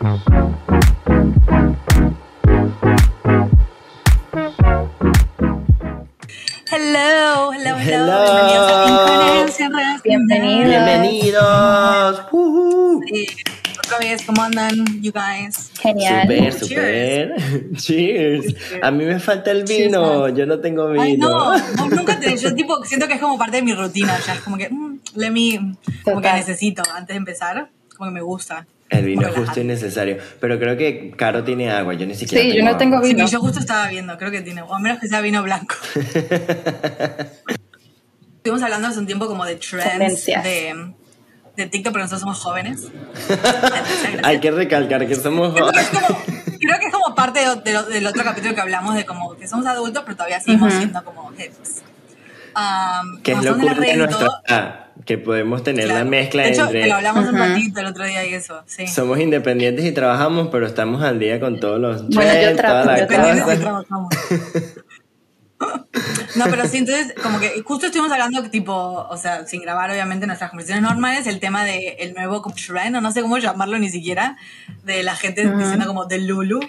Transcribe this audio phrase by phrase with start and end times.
[0.00, 0.16] Hello,
[7.52, 7.76] hello, hello.
[7.76, 9.44] Hello.
[9.44, 10.70] Bienvenidos Bienvenidos.
[10.70, 12.20] Bienvenidos.
[13.10, 13.26] Sí,
[14.24, 15.70] ¿cómo andan, you guys?
[15.78, 16.22] Genial.
[16.22, 17.34] Super, super.
[17.76, 18.54] Cheers.
[18.82, 20.30] A mí me falta el vino.
[20.30, 21.02] Yo no tengo vino.
[21.02, 22.34] Ay, no, vos nunca te.
[22.38, 24.32] Yo, tipo, siento que es como parte de mi rutina ya.
[24.32, 25.76] Es como que, mm, let me.
[26.04, 27.68] Como que necesito antes de empezar.
[27.94, 28.66] Como que me gusta.
[28.90, 30.18] El vino es justo y necesario.
[30.40, 31.94] Pero creo que Caro tiene agua.
[31.94, 32.78] Yo ni siquiera Sí, yo no agua.
[32.78, 33.26] tengo Sí, vino.
[33.26, 34.62] yo justo estaba viendo, creo que tiene.
[34.62, 35.76] O a menos que sea vino blanco.
[38.36, 40.92] Estuvimos hablando hace un tiempo como de trends de,
[41.56, 42.88] de TikTok, pero nosotros somos jóvenes.
[44.24, 46.06] Hay que recalcar que somos Creo que es como,
[46.58, 49.36] creo que es como parte de- de lo- del otro capítulo que hablamos de como
[49.36, 50.78] que somos adultos, pero todavía seguimos Ujú.
[50.78, 51.82] siendo como hips.
[52.56, 53.60] Um, que es lo y
[53.96, 56.10] nuestra edad, que podemos tener la claro.
[56.10, 57.38] mezcla de hecho, entre lo hablamos un Ujú.
[57.38, 58.86] ratito el otro día y eso, sí.
[58.86, 62.84] somos independientes y trabajamos, pero estamos al día con todos los Bueno, yo tra- toda
[62.84, 63.54] la yo Independientes cosa.
[63.54, 64.14] y trabajamos.
[66.36, 70.26] No, pero sí, entonces, como que justo estuvimos hablando, tipo, o sea, sin grabar obviamente
[70.26, 73.90] nuestras conversaciones normales, el tema del el nuevo trend, o no sé cómo llamarlo ni
[73.90, 74.38] siquiera,
[74.84, 76.60] de la gente diciendo como del Lulu.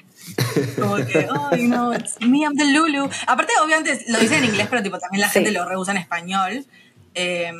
[0.78, 3.08] Como que, oh, you know, it's me, I'm the Lulu.
[3.28, 5.36] Aparte, obviamente, lo dice en inglés, pero tipo, también la Sí.
[5.36, 6.66] gente lo reusa en español.
[7.14, 7.54] Eh,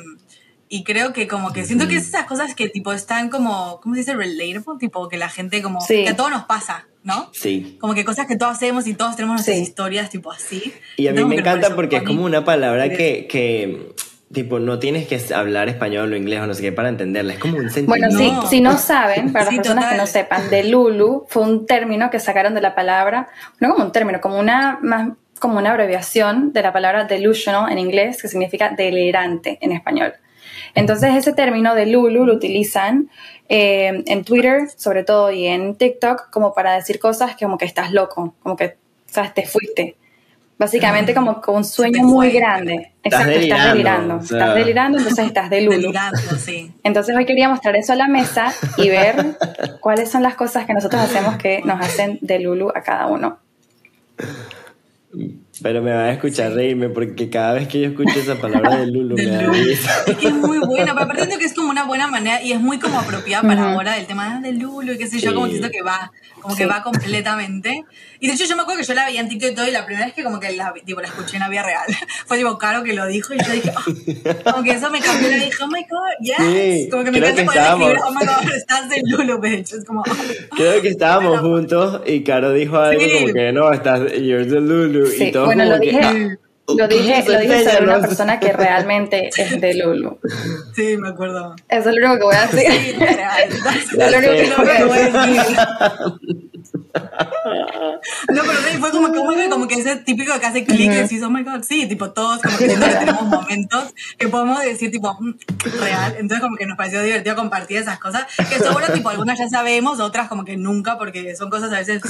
[0.74, 3.94] y creo que como que siento que es esas cosas que tipo están como, ¿cómo
[3.94, 4.14] se dice?
[4.14, 6.02] Relatable, tipo que la gente como, Sí.
[6.04, 7.28] que a todos nos pasa, ¿no?
[7.34, 7.76] Sí.
[7.78, 9.62] Como que cosas que todos hacemos y todos tenemos nuestras Sí.
[9.62, 10.72] historias, tipo así.
[10.96, 13.26] Y a mí Entonces, me que por encanta eso, porque es como una palabra que,
[13.28, 13.92] que,
[14.32, 17.34] tipo, no tienes que hablar español o inglés o no sé qué para entenderla.
[17.34, 18.32] Es como un Bueno, sentimiento.
[18.36, 18.42] No.
[18.48, 19.98] si, si no saben, para Sí, las personas que total.
[19.98, 23.28] no sepan, de Lulu fue un término que sacaron de la palabra,
[23.60, 27.78] no como un término, como una más como una abreviación de la palabra delusional en
[27.80, 30.14] inglés, que significa delirante en español.
[30.74, 33.10] Entonces ese término de Lulu lo utilizan
[33.48, 37.66] eh, en Twitter, sobre todo, y en TikTok, como para decir cosas que como que
[37.66, 39.96] estás loco, como que, sabes, te fuiste.
[40.58, 42.92] Básicamente como con un sueño muy grande.
[43.02, 44.14] Estás Exacto, delirando, estás delirando.
[44.14, 44.38] o sea.
[44.38, 45.76] Estás delirando, entonces estás de Lulu.
[45.76, 46.72] Delirando, sí.
[46.84, 49.36] Entonces hoy quería mostrar eso a la mesa y ver
[49.80, 53.38] cuáles son las cosas que nosotros hacemos que nos hacen de Lulu a cada uno.
[55.62, 58.86] Pero me van a escuchar reírme porque cada vez que yo escucho esa palabra de
[58.88, 59.90] Lulu me da risa.
[60.06, 62.60] Es que es muy buena, pero aparte que es como una buena manera y es
[62.60, 65.34] muy como apropiada para ahora del tema del Lulu y qué sé yo, Sí.
[65.34, 66.12] como que siento que va,
[66.42, 66.68] como que Sí.
[66.68, 67.84] va completamente.
[68.20, 69.70] Y de hecho yo me acuerdo que yo la veía en TikTok y todo y
[69.70, 71.86] la primera vez que como que la, tipo, la escuché en la vida real
[72.26, 75.30] fue tipo Caro que lo dijo y yo dije, "Ah", como que eso me cambió
[75.30, 76.36] y dije, oh my god, yes.
[76.38, 79.38] Sí, como que me creo encanta que poder escribir, oh my god, estás del Lulu,
[79.40, 79.72] bitch.
[79.72, 80.02] Es como,
[80.56, 83.10] Creo que estábamos juntos y Caro dijo algo Sí.
[83.22, 85.06] como que no, estás, you're the Lulu.
[85.06, 86.36] Sí, y todos bueno, como lo que, dije, ah,
[86.68, 90.18] lo dije, lo dije sobre una persona que realmente es de Lulu.
[90.74, 91.54] sí, me acuerdo.
[91.68, 92.98] Eso es lo único que voy a Sí, decir.
[92.98, 93.48] real.
[93.98, 95.56] Ya lo único que voy a decir.
[98.32, 100.92] No, pero sí, fue como que, como que, como que ese típico que hace clic
[100.92, 104.90] y decís, oh my god, sí, tipo todos como que tenemos momentos que podemos decir
[104.90, 105.34] tipo, mm,
[105.80, 106.12] real.
[106.18, 110.00] Entonces como que nos pareció divertido compartir esas cosas, que seguro tipo algunas ya sabemos,
[110.00, 112.02] otras como que nunca, porque son cosas a veces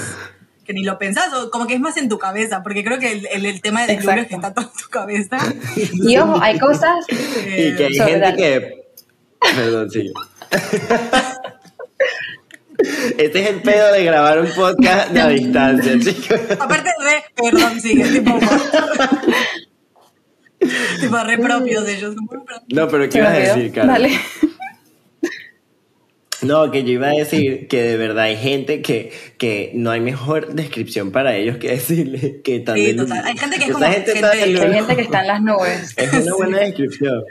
[0.65, 3.13] que ni lo pensás, o como que es más en tu cabeza, porque creo que
[3.13, 5.39] el, el, el tema del libro es que está todo en tu cabeza.
[5.93, 8.37] Y ojo, hay cosas, Y que hay Sobre gente dale.
[8.37, 8.83] que.
[9.57, 10.13] Perdón, sí.
[13.19, 16.41] Este es el pedo de grabar un podcast a distancia, chicos.
[16.59, 18.39] Aparte de, perdón, sigue, tipo,
[21.01, 22.15] tipo re propios de ellos.
[22.69, 23.89] No, pero ¿qué ibas a decir, Caro?
[23.89, 24.11] Dale.
[26.43, 30.01] No, que yo iba a decir que de verdad hay gente que, que no hay
[30.01, 33.19] mejor descripción para ellos que decirle que están Sí, de total.
[33.19, 33.29] Lulu.
[33.29, 34.63] Hay gente que es Esa como gente gente está de de- Lulu.
[34.67, 35.95] Hay gente que está en las nubes.
[35.97, 37.23] Es una buena descripción.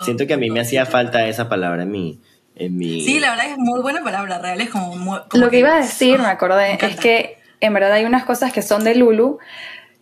[0.00, 2.20] Siento que a mí me hacía falta esa palabra en mi...
[2.54, 3.00] En mi...
[3.04, 4.94] Sí, la verdad es muy buena palabra, real, es como...
[4.96, 8.24] muy- como Lo que iba a decir, me acordé, es que en verdad hay unas
[8.24, 9.38] cosas que son de Lulu,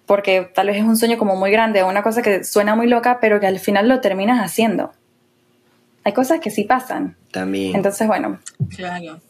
[0.07, 2.87] porque tal vez es un sueño como muy grande, o una cosa que suena muy
[2.89, 4.93] loca, pero que al final lo terminas haciendo.
[6.07, 7.17] Hay cosas que sí pasan.
[7.33, 7.75] También.
[7.75, 8.39] Entonces, bueno,
[8.77, 9.21] Claro.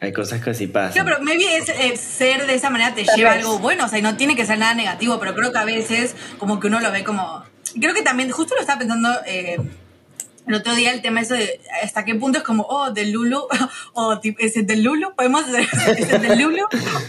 [0.00, 0.92] hay cosas que sí pasan.
[0.92, 3.40] Claro, pero maybe es, eh, ser de esa manera te Tal lleva vez.
[3.40, 5.64] algo bueno, o sea, y no tiene que ser nada negativo, pero creo que a
[5.64, 7.42] veces como que uno lo ve como...
[7.80, 9.56] Creo que también, justo lo estaba pensando eh,
[10.46, 13.40] el otro día, el tema eso de hasta qué punto es como, oh, del Lulu,
[13.94, 15.14] o ¿es del Lulu?
[15.16, 15.66] ¿Podemos hacer
[15.98, 16.62] ¿es del Lulu?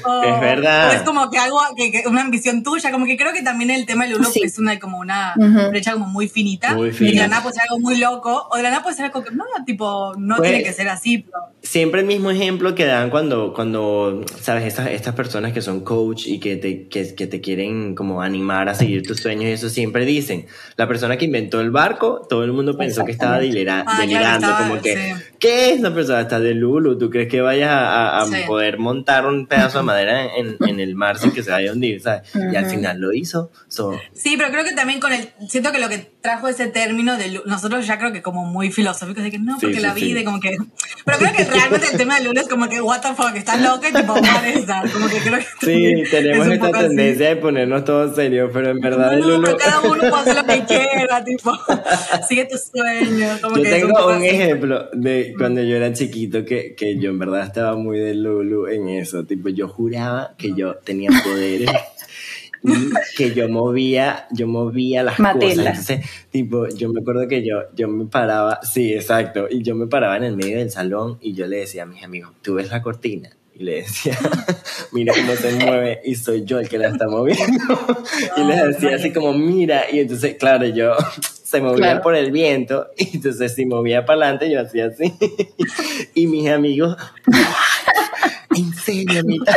[0.06, 0.90] O, Es verdad.
[0.90, 3.70] O es como que algo, que, que una ambición tuya, como que creo que también
[3.72, 4.42] el tema del Lulu Sí.
[4.44, 5.70] es una, como una Ujú.
[5.70, 8.58] brecha como muy finita, Muy y de la nada puede ser algo muy loco, o
[8.58, 11.20] de la nada puede ser algo que, no, tipo, no Pues- tiene que ser así,
[11.20, 11.38] pero...
[11.62, 16.26] Siempre el mismo ejemplo que dan cuando, cuando sabes, estas, estas personas que son coach
[16.28, 19.68] y que te, que, que te quieren como animar a seguir tus sueños y eso
[19.68, 20.46] siempre dicen,
[20.78, 23.27] la persona que inventó el barco, todo el mundo pensó que Exacto.
[23.28, 25.24] Estaba delira- Ah, delirando, estaba- como que, sí.
[25.40, 26.22] ¿qué es esa persona?
[26.22, 27.88] Está de Lulu, ¿tú crees que vayas a,
[28.18, 28.36] a- a Sí.
[28.48, 31.74] poder montar un pedazo de madera en, en el mar sin que se vaya a
[31.74, 32.30] hundir, ¿sabes?
[32.36, 33.52] Y al final lo hizo.
[33.68, 35.30] So, Sí, pero creo que también con el.
[35.48, 37.40] Siento que lo que trajo ese término de.
[37.46, 40.04] Nosotros ya creo que como muy filosóficos, de que no, Sí, porque sí, la sí.
[40.04, 40.58] vida, y como que.
[41.06, 43.62] Pero creo que realmente el tema del lunes es como que, what the fuck, estás
[43.62, 44.14] loca y tipo,
[44.68, 44.92] that?
[44.92, 45.46] Como que creo que.
[45.66, 46.88] sí, es tenemos un esta poco así.
[46.88, 49.44] tendencia de ponernos todos serios, pero en verdad No, no, Lulu...
[49.46, 51.52] pero cada uno puede hacer lo que quiera, tipo,
[52.28, 53.40] sigue tus sueños.
[53.40, 54.28] Como Yo que es tengo un así.
[54.28, 58.68] ejemplo de cuando yo era chiquito que, que yo en verdad estaba muy de Lulu
[58.68, 59.24] en eso.
[59.26, 61.70] Tipo, yo juraba que yo tenía poderes
[63.18, 65.72] que yo movía, yo movía las Matilda.
[65.72, 65.90] cosas.
[65.92, 69.88] Entonces, tipo, yo me acuerdo que yo, yo me paraba, sí, exacto, y yo me
[69.88, 72.70] paraba en el medio del salón y yo le decía a mis amigos, ¿tú ves
[72.70, 73.30] la cortina?
[73.60, 74.18] Y le decía,
[74.92, 77.80] mira cómo se mueve y soy yo el que la está moviendo.
[78.38, 80.94] y les decía así como, mira, y entonces, claro, yo
[81.44, 82.02] se movía Claro.
[82.02, 85.12] por el viento y entonces si movía para adelante yo hacía así.
[86.14, 86.98] y mis amigos,
[88.56, 89.56] en serio, mi tal,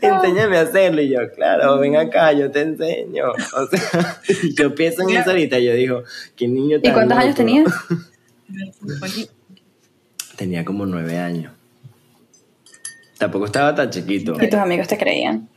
[0.00, 1.02] enséñame a hacerlo.
[1.02, 3.24] Y yo, claro, ven acá, yo te enseño.
[3.30, 4.20] O sea,
[4.56, 6.02] yo pienso en eso ahorita, yo digo,
[6.36, 7.66] qué niño ¿Y tan cuántos años tenías?
[10.36, 11.52] Tenía como nueve años.
[13.18, 14.36] Tampoco estaba tan chiquito.
[14.42, 15.48] Y tus amigos te creían.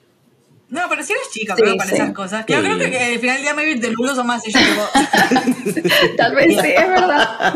[0.69, 1.95] No, pero si eres chica, Sí, creo, para sí.
[1.95, 2.45] esas cosas.
[2.47, 2.63] Yo Sí.
[2.63, 4.89] creo que al final del día, maybe de Lulu son más ellos que vos.
[6.17, 7.53] Tal vez sí, es verdad.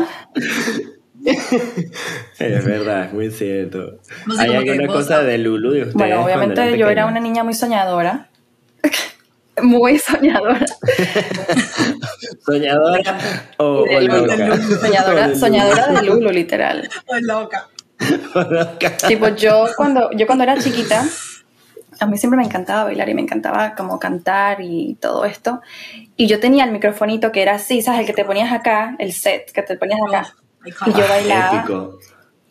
[2.38, 3.98] Es verdad, es muy cierto.
[4.26, 5.94] No sé, ¿Hay alguna vos- cosa de Lulu de ustedes?
[5.94, 8.28] Bueno, obviamente yo era una niña muy soñadora.
[9.62, 10.64] muy soñadora.
[12.44, 13.18] ¿Soñadora
[13.58, 14.36] o, o De Lulu, loca?
[14.36, 14.74] de Lulu.
[14.74, 16.82] O Soñadora, de soñadora de Lulu, literal.
[16.84, 17.68] Estoy loca.
[18.50, 18.96] loca.
[19.08, 21.04] Tipo, yo cuando, yo cuando era chiquita,
[22.00, 25.60] a mí siempre me encantaba bailar y me encantaba como cantar y todo esto.
[26.16, 28.00] Y yo tenía el microfonito que era así, ¿sabes?
[28.00, 30.34] El que te ponías acá, el set que te ponías acá.
[30.64, 31.58] Y yo bailaba.
[31.58, 31.98] Épico.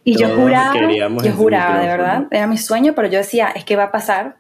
[0.04, 0.74] Y yo juraba,
[1.22, 4.38] yo juraba, de verdad, era mi sueño, pero yo decía, es que va a pasar.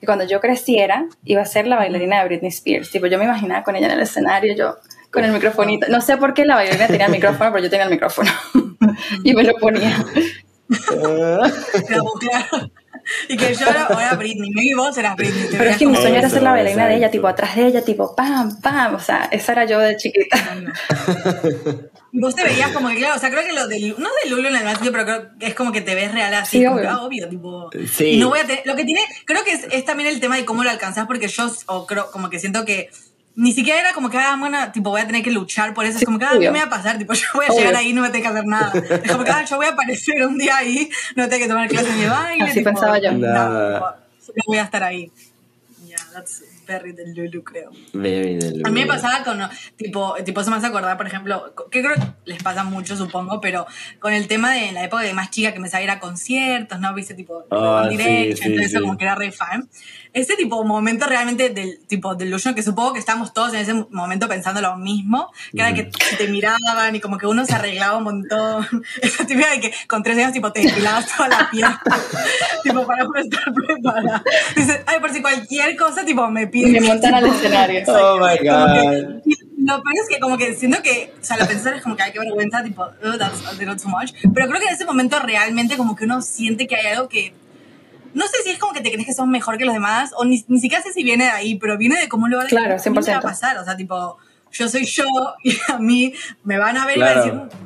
[0.00, 2.90] Y cuando yo creciera, iba a ser la bailarina de Britney Spears.
[2.90, 4.76] Tipo, yo me imaginaba con ella en el escenario, yo
[5.12, 5.86] con el microfonito.
[5.88, 8.28] No sé por qué la bailarina tenía el micrófono, pero yo tenía el micrófono.
[9.24, 10.04] y me lo ponía.
[10.68, 11.42] Claro.
[13.28, 15.48] Y que yo era, ahora Britney, maybe vos eras Britney.
[15.50, 17.84] Pero es que mi sueño era ser la bailarina de ella, tipo atrás de ella,
[17.84, 18.94] tipo pam, pam.
[18.94, 20.38] O sea, esa era yo de chiquita.
[22.12, 24.30] Y vos te veías como que, claro, o sea, creo que lo de, no de
[24.30, 26.64] Lulu en el sentido, pero creo que es como que te ves real así, Sí,
[26.64, 26.82] como obvio.
[26.82, 27.70] que, ah, obvio, tipo.
[27.92, 28.04] Sí.
[28.04, 30.36] Y no voy a tener, lo que tiene, creo que es, es también el tema
[30.36, 32.90] de cómo lo alcanzás, porque yo, o creo, como que siento que
[33.36, 35.98] ni siquiera era como que, ah, bueno, tipo, voy a tener que luchar por eso,
[35.98, 36.98] es como que, ah, ¿qué me va a pasar?
[36.98, 37.58] Tipo, yo voy a Obvio.
[37.58, 38.72] llegar ahí y no me tengo que hacer nada.
[39.02, 41.68] Es como que, ah, yo voy a aparecer un día ahí, no tengo que tomar
[41.68, 42.44] clases de baile.
[42.44, 43.12] Así tipo, pensaba yo.
[43.12, 43.74] nada, Nada.
[43.74, 45.10] tipo, solo voy a estar ahí.
[45.86, 47.70] Yeah, that's very del Lulu, creo.
[47.92, 48.62] Baby de Lulu.
[48.66, 49.40] A mí me pasaba con,
[49.76, 53.40] tipo, tipo, eso me hace acordar, por ejemplo, que creo que les pasa mucho, supongo,
[53.40, 53.66] pero
[54.00, 56.80] con el tema de la época de más chica que me sabía ir a conciertos,
[56.80, 56.92] ¿no?
[56.94, 58.84] Viste, tipo, Ah, One sí, Direction, sí, eso, sí.
[58.84, 59.68] como que era re fan.
[60.12, 63.74] Ese tipo momento realmente del tipo del Illusion, que supongo que estábamos todos en ese
[63.90, 67.98] momento pensando lo mismo, que era que te miraban y como que uno se arreglaba
[67.98, 68.64] un montón.
[69.02, 71.66] Esa típica de que con tres años tipo te depilabas toda la piel,
[72.62, 74.22] tipo para estar preparada.
[74.54, 76.82] Dices, ay, por si cualquier cosa, tipo, me Y piden.
[76.82, 77.82] me montan al escenario.
[77.88, 79.22] Oh my Como que- god.
[79.58, 82.02] lo peor es que como que siento que, o sea, lo pensar es como que
[82.04, 84.12] hay que vergüenza, tipo, oh, that's a little too much.
[84.34, 87.34] Pero creo que en ese momento realmente como que uno siente que hay algo que,
[88.14, 90.24] no sé si es como que te crees que sos mejor que los demás, o
[90.24, 92.74] ni, ni siquiera sé si viene de ahí, pero viene de cómo lo va Claro,
[92.74, 93.20] a 100%.
[93.22, 93.58] pasar.
[93.58, 94.18] O sea, tipo,
[94.52, 95.04] yo soy yo
[95.42, 96.12] y a mí
[96.44, 97.44] me van a ver y van a Claro.
[97.48, 97.63] decir...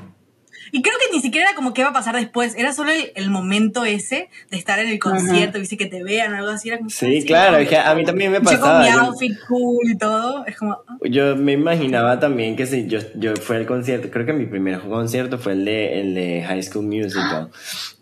[0.73, 3.13] Y creo que ni siquiera era como qué va a pasar después, era solo el,
[3.15, 6.69] el momento ese de estar en el concierto, viste, que te vean o algo así.
[6.69, 8.81] Era como, Sí, claro, como es que a mí también me Yo con pasaba.
[8.83, 10.73] mi yo- outfit cool y todo, es como...
[10.87, 10.97] ah.
[11.09, 14.81] Yo me imaginaba también que si yo, yo fui al concierto, creo que mi primer
[14.81, 17.51] concierto fue el de, el de High School Musical.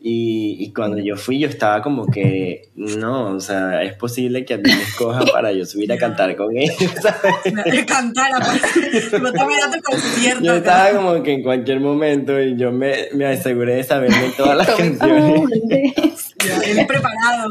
[0.08, 4.54] Y, y cuando yo fui, yo estaba como que, no, o sea, es posible que
[4.54, 7.84] a mí me escoja para yo subir a cantar con ellos, ¿sabes?
[7.86, 9.00] cantar aparte.
[9.10, 10.44] Tipo, está mirando concierto.
[10.44, 14.56] Yo estaba como que en cualquier momento y yo me, me aseguré de saberme todas
[14.56, 15.42] las canciones.
[16.64, 17.50] Él preparado.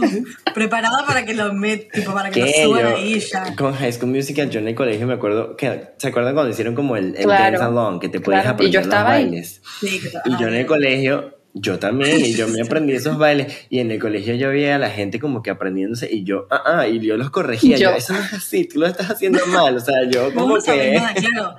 [0.53, 3.53] Preparado para que lo met, tipo, para que lo suban yo, ahí ya.
[3.57, 6.73] con High School Musical, yo en el colegio me acuerdo que, ¿se acuerdan cuando hicieron
[6.73, 7.43] como el, el Claro.
[7.59, 7.99] Dance Along?
[7.99, 9.03] Que te puedes Claro, y aprender los ahí.
[9.25, 9.61] bailes.
[9.81, 13.79] Sí, Y yo en el colegio, yo también, y yo me aprendí esos bailes, y
[13.79, 16.87] en el colegio yo veía a la gente como que aprendiéndose, y yo, ah, ah,
[16.87, 17.95] y yo los corregía, yo, Yo.
[17.95, 20.91] eso no es así, tú lo estás haciendo mal, o sea, yo No como que...
[20.95, 21.55] nada, claro.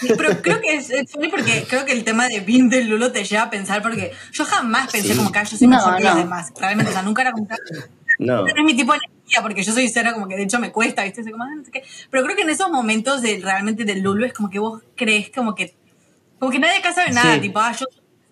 [0.00, 2.88] Sí, pero creo que es, es funny porque creo que el tema de Pin del
[2.88, 5.16] Lulo te lleva a pensar porque yo jamás pensé Sí.
[5.16, 6.18] como que yo soy No, mejor que los no.
[6.20, 6.52] demás.
[6.60, 7.54] Realmente, o sea, nunca era como que
[8.18, 10.58] No, no es mi tipo de energía porque yo soy cero como que de hecho
[10.60, 11.22] me cuesta, ¿viste?
[11.30, 11.82] Como, ah, no sé qué.
[12.10, 15.30] Pero creo que en esos momentos de realmente del Lulu es como que vos crees
[15.30, 15.74] como que
[16.38, 17.40] Como que nadie acá sabe nada, Sí.
[17.40, 17.86] tipo, ah, yo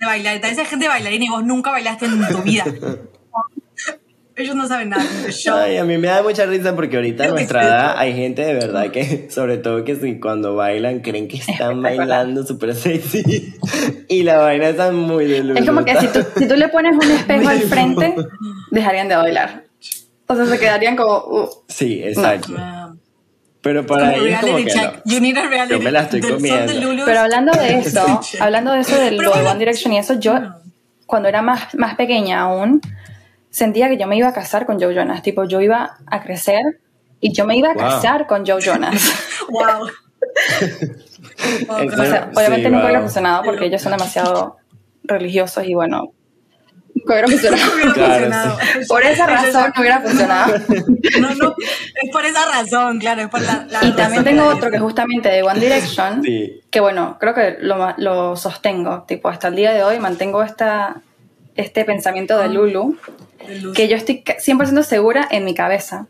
[0.05, 0.41] sé bailar.
[0.41, 2.65] Tal vez hay gente bailarina y vos nunca bailaste en tu vida.
[4.37, 5.05] Ellos no saben nada.
[5.45, 8.43] Yo, Ay, a mí me da mucha risa porque ahorita que nuestra edad hay gente
[8.43, 13.55] de verdad que, sobre todo que si cuando bailan creen que están bailando súper sexy
[14.09, 15.57] y la vaina está muy de luz.
[15.57, 18.17] Es como que si tú, si tú le pones un espejo al frente,
[18.73, 19.65] dejarían de bailar.
[20.27, 21.17] O sea, se quedarían como...
[21.19, 22.55] uh, Sí, exacto.
[23.65, 24.93] Pero para ellos como reality que check.
[25.05, 25.13] no.
[25.13, 27.05] You need a reality Yo me la estoy del- comiendo.
[27.05, 30.39] Pero hablando de eso, hablando de eso del lo bueno, One Direction y eso, yo
[31.07, 32.81] cuando era más, más pequeña aún,
[33.51, 35.23] sentía que yo me iba a casar con Joe Jonas.
[35.23, 36.63] Tipo, yo iba a crecer
[37.21, 37.83] y yo me iba a Wow.
[37.83, 38.95] casar con Joe Jonas.
[39.49, 39.89] Wow.
[41.79, 43.01] En O sea, Sí, obviamente nunca wow.
[43.03, 44.57] funcionado porque ellos son demasiado
[45.05, 46.13] religiosos y bueno,
[46.95, 47.73] nunca hubiera funcionado.
[47.95, 48.57] Claro,
[48.89, 50.55] Por esa razón no hubiera funcionado.
[51.21, 51.55] No, no,
[52.03, 55.29] es por esa razón, claro, es por la, la Y también tengo otro que justamente
[55.29, 56.61] de One Direction, Sí.
[56.71, 61.03] que bueno, creo que lo, lo sostengo, tipo, hasta el día de hoy mantengo esta,
[61.57, 62.99] este pensamiento de Lulu,
[63.47, 63.77] de luz.
[63.77, 66.07] que yo estoy ca- 100% segura en mi cabeza,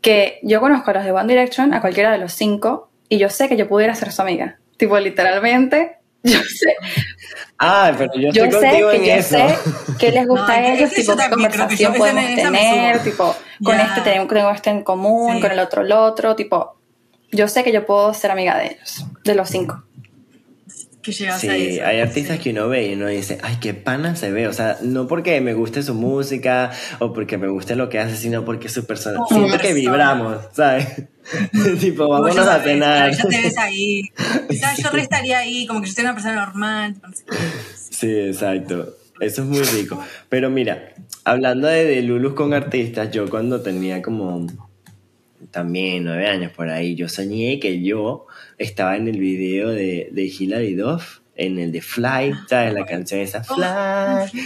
[0.00, 3.28] que yo conozco a los de One Direction, a cualquiera de los cinco, y yo
[3.30, 4.58] sé que yo pudiera ser su amiga.
[4.76, 6.74] Tipo, literalmente, yo sé,
[7.58, 9.28] Ah, pero yo yo estoy sé contigo en que yo eso.
[9.36, 9.56] sé
[9.98, 13.34] qué les gusta No, a ellos, tipo, qué que conversación ese- podemos tener, tipo,
[13.64, 13.82] con Ya.
[13.84, 15.40] este tengo, tengo este en común, Sí.
[15.40, 16.76] con el otro el otro, tipo,
[17.32, 19.82] yo sé que yo puedo ser amiga de ellos, de los cinco.
[21.08, 21.86] Que llegas a Sí, eso.
[21.86, 24.46] hay artistas que uno ve y uno dice, ay, qué pana se ve.
[24.46, 28.16] O sea, no porque me guste su música o porque me guste lo que hace,
[28.16, 29.20] sino porque su persona.
[29.28, 31.04] Siento que vibramos, ¿sabes?
[31.80, 33.10] tipo, vámonos a cenar.
[33.12, 34.02] Ya te ves ahí.
[34.48, 36.94] Quizás yo re estaría ahí, como que yo soy una persona normal.
[37.90, 38.94] Sí, exacto.
[39.20, 40.00] Eso es muy rico.
[40.28, 40.92] Pero mira,
[41.24, 44.46] hablando de, de Lulus con artistas, yo cuando tenía como
[45.50, 48.27] también nueve años por ahí, yo soñé que yo
[48.58, 52.74] estaba en el video de, de Hilary Duff, en el de Fly, ¿sabes?
[52.74, 54.40] La canción esa Fly,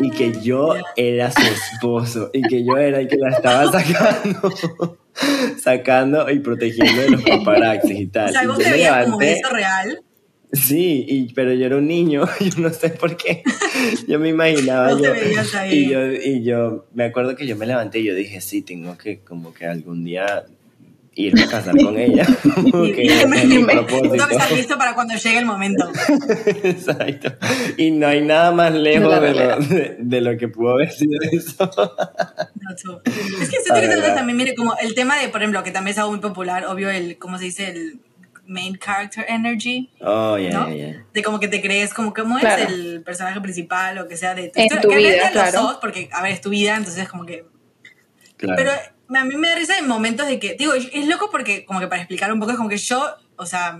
[0.00, 4.52] y que yo era su esposo, y que yo era el que la estaba sacando,
[5.58, 8.28] sacando y protegiendo de los paparazzis y tal.
[8.28, 10.00] O sea, Y vos yo te me veías como levanté- eso real.
[10.52, 13.42] Sí, y, pero yo era un niño, yo no sé por qué.
[14.06, 15.12] Yo me imaginaba No yo.
[15.58, 15.74] ahí.
[15.78, 18.96] Y yo, y yo me acuerdo que yo me levanté y yo dije, sí, tengo
[18.96, 20.44] que como que algún día
[21.16, 22.26] irme a casar con ella.
[22.94, 23.24] Que.
[23.28, 25.90] Tengo que estar listo para cuando llegue el momento.
[26.62, 27.32] Exacto.
[27.76, 31.18] Y no hay nada más lejos De lo, de, de lo que pudo haber sido
[31.32, 31.70] eso.
[32.60, 33.00] No.
[33.04, 34.14] Es que siento que verdad.
[34.14, 36.90] también, mire, como el tema de, por ejemplo, que también es algo muy popular, obvio,
[36.90, 37.70] el, ¿cómo se dice?
[37.70, 38.00] El
[38.46, 40.68] main character energy, Oh, ya, ¿no?
[40.68, 41.06] ya, ya.
[41.14, 42.62] De como que te crees, como cómo Claro.
[42.64, 45.52] es el personaje principal o que sea de En tu en vida, claro.
[45.60, 47.46] sos, porque, a ver, es tu vida, entonces como que
[48.36, 48.56] Claro.
[48.56, 48.72] Pero
[49.08, 51.86] a mí me da risa en momentos de que, digo, es loco porque, como que
[51.86, 53.78] para explicar un poco, es como que yo, o sea,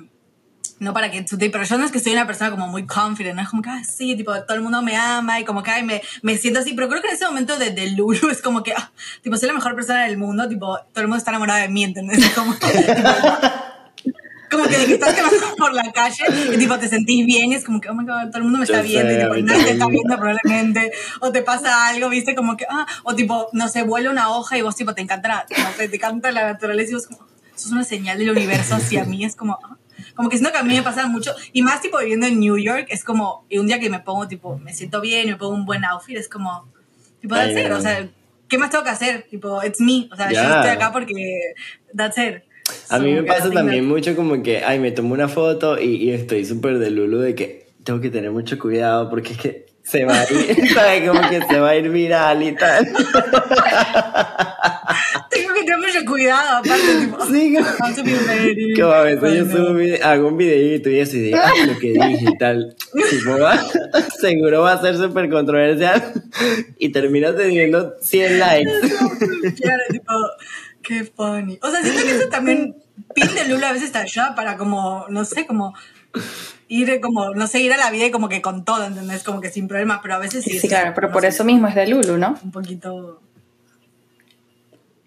[0.80, 3.42] no para que pero yo no es que soy una persona como muy confident, ¿no?
[3.42, 5.82] Es como que, ah, sí, tipo, todo el mundo me ama y como que, ay,
[5.82, 8.62] me, me siento así, pero creo que en ese momento de, de Lulu es como
[8.62, 11.60] que, ah, tipo, soy la mejor persona del mundo, tipo, todo el mundo está enamorado
[11.60, 12.18] de mí, ¿entendés?
[12.24, 12.72] Es como, tipo,
[14.54, 17.54] como que de que estás caminando por la calle y tipo te sentís bien y
[17.54, 19.32] es como que, oh my god, todo el mundo me está Yo viendo y tipo,
[19.34, 23.14] a nadie te está viendo probablemente, o te pasa algo, viste, como que, ah, o
[23.14, 25.96] tipo, no sé, vuela una hoja y vos tipo te encanta, la- no sé, te
[25.96, 27.18] encanta la naturaleza y vos como,
[27.54, 29.76] eso es una señal del universo hacia mí, es como, ah,
[30.16, 32.56] como que siento que a mí me pasa mucho, y más tipo viviendo en New
[32.58, 35.54] York, es como, y un día que me pongo tipo, me siento bien, me pongo
[35.54, 36.68] un buen outfit, es como,
[37.20, 38.08] tipo, that's it, o sea,
[38.48, 39.26] ¿qué más tengo que hacer?
[39.30, 40.54] Tipo, it's me, o sea, yo Ya.
[40.56, 41.12] estoy acá porque,
[41.96, 42.42] that's it.
[42.90, 46.10] A mí me pasa también mucho como que, ay, me tomo una foto y, y
[46.10, 50.04] estoy súper de Lulu de que tengo que tener mucho cuidado porque es que se
[50.04, 51.08] va a ir, ¿sabes?
[51.08, 52.86] Como que se va a ir viral y tal.
[55.30, 57.66] Tengo que tener mucho cuidado, aparte, tipo, Sí, como-
[58.92, 61.78] a veces yo subo un vide- hago un videito y eso y digo, "Ay, lo
[61.78, 62.76] que dije y tal.
[63.10, 63.58] Tipo, va-
[64.20, 66.12] seguro va a ser súper controversial
[66.78, 68.70] y terminas teniendo 100 likes.
[69.60, 70.12] Claro, tipo,
[70.86, 71.58] qué funny.
[71.62, 72.76] O sea, siento que eso también,
[73.14, 75.74] pin de Lula a veces te ayuda para como, no sé, como
[76.68, 79.22] ir como, no sé, ir a la vida y como que con todo, ¿entendés?
[79.24, 80.58] Como que sin problemas, pero a veces sí.
[80.58, 82.38] Sí, claro, pero no por sé, eso mismo es de Lulu, ¿no?
[82.44, 83.20] Un poquito...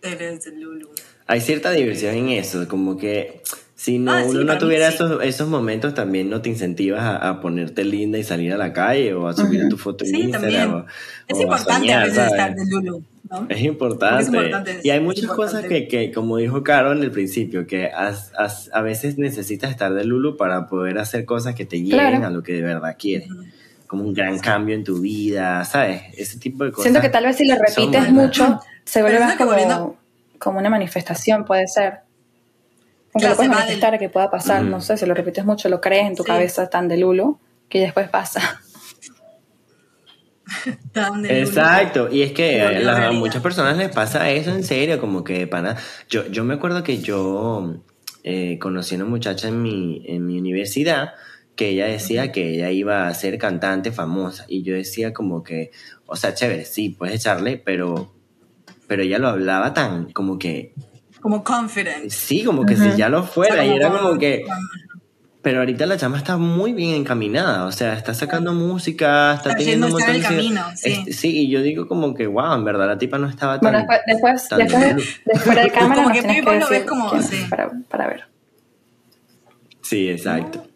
[0.02, 0.90] Eres de Lulu.
[1.26, 3.42] Hay cierta diversión en eso, como que
[3.76, 4.96] si no, Ah, sí, no tuviera sí.
[4.96, 8.72] esos, esos momentos también no te incentivas a, a ponerte linda y salir a la
[8.74, 9.70] calle o a subir Ujú.
[9.70, 10.52] tu foto en Sí, Instagram.
[10.52, 10.72] también.
[10.74, 10.86] o-
[11.28, 12.32] Es o importante a soñar, veces ¿sabes?
[12.32, 13.46] estar de Lulu, ¿no?
[13.50, 14.22] Es importante.
[14.24, 15.54] Es importante, y hay muchas importante.
[15.56, 19.72] cosas que, que, como dijo Caro en el principio, que as- as- a veces necesitas
[19.72, 22.26] estar de Lulu para poder hacer cosas que te lleven Claro.
[22.26, 23.30] a lo que de verdad quieres.
[23.88, 26.02] Como un gran cambio en tu vida, ¿sabes?
[26.18, 26.84] Ese tipo de cosas.
[26.84, 28.12] Siento que tal vez si lo repites buenas.
[28.12, 29.96] mucho, se vuelve más como, volviendo-
[30.40, 32.00] como una manifestación, puede ser.
[33.14, 35.70] Como Claro, que lo puedes manifestar que pueda pasar, no sé, si lo repites mucho,
[35.70, 36.28] lo crees en tu Sí.
[36.28, 38.62] cabeza tan de lulo, que después pasa.
[41.30, 45.46] Exacto, y es que a, la- muchas personas les pasa eso en serio, como que
[45.48, 45.76] pana.
[46.10, 47.76] Yo, yo me acuerdo que yo
[48.24, 51.14] eh, conocí a una muchacha en mi, en mi universidad
[51.56, 55.72] que ella decía que ella iba a ser cantante famosa, y yo decía como que,
[56.06, 58.14] o sea, chévere, sí, puedes echarle, pero,
[58.88, 60.74] pero ella lo hablaba tan como que,
[61.20, 62.10] Como confident.
[62.12, 64.44] sí, como que si ya lo O sea, fuera, y era como que,
[65.48, 69.60] pero ahorita la chama está muy bien encaminada, o sea, está sacando música, está, Está
[69.60, 70.92] teniendo un montón de camino, sí.
[70.92, 73.72] Este, sí, y yo digo como que, wow, en verdad la tipa no estaba tan...
[73.72, 77.22] Bueno, después, después, tan después, de- después de cámara Como nos que lo ves como-
[77.22, 77.38] sí.
[77.38, 78.28] es para, para ver.
[79.84, 80.68] Sí, exacto.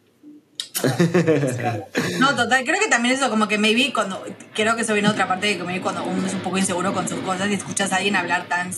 [2.19, 4.23] No, total, creo que también eso, como que maybe cuando,
[4.53, 6.57] creo que eso viene a otra parte de que maybe cuando uno es un poco
[6.57, 8.71] inseguro con sus cosas y escuchas a alguien hablar tan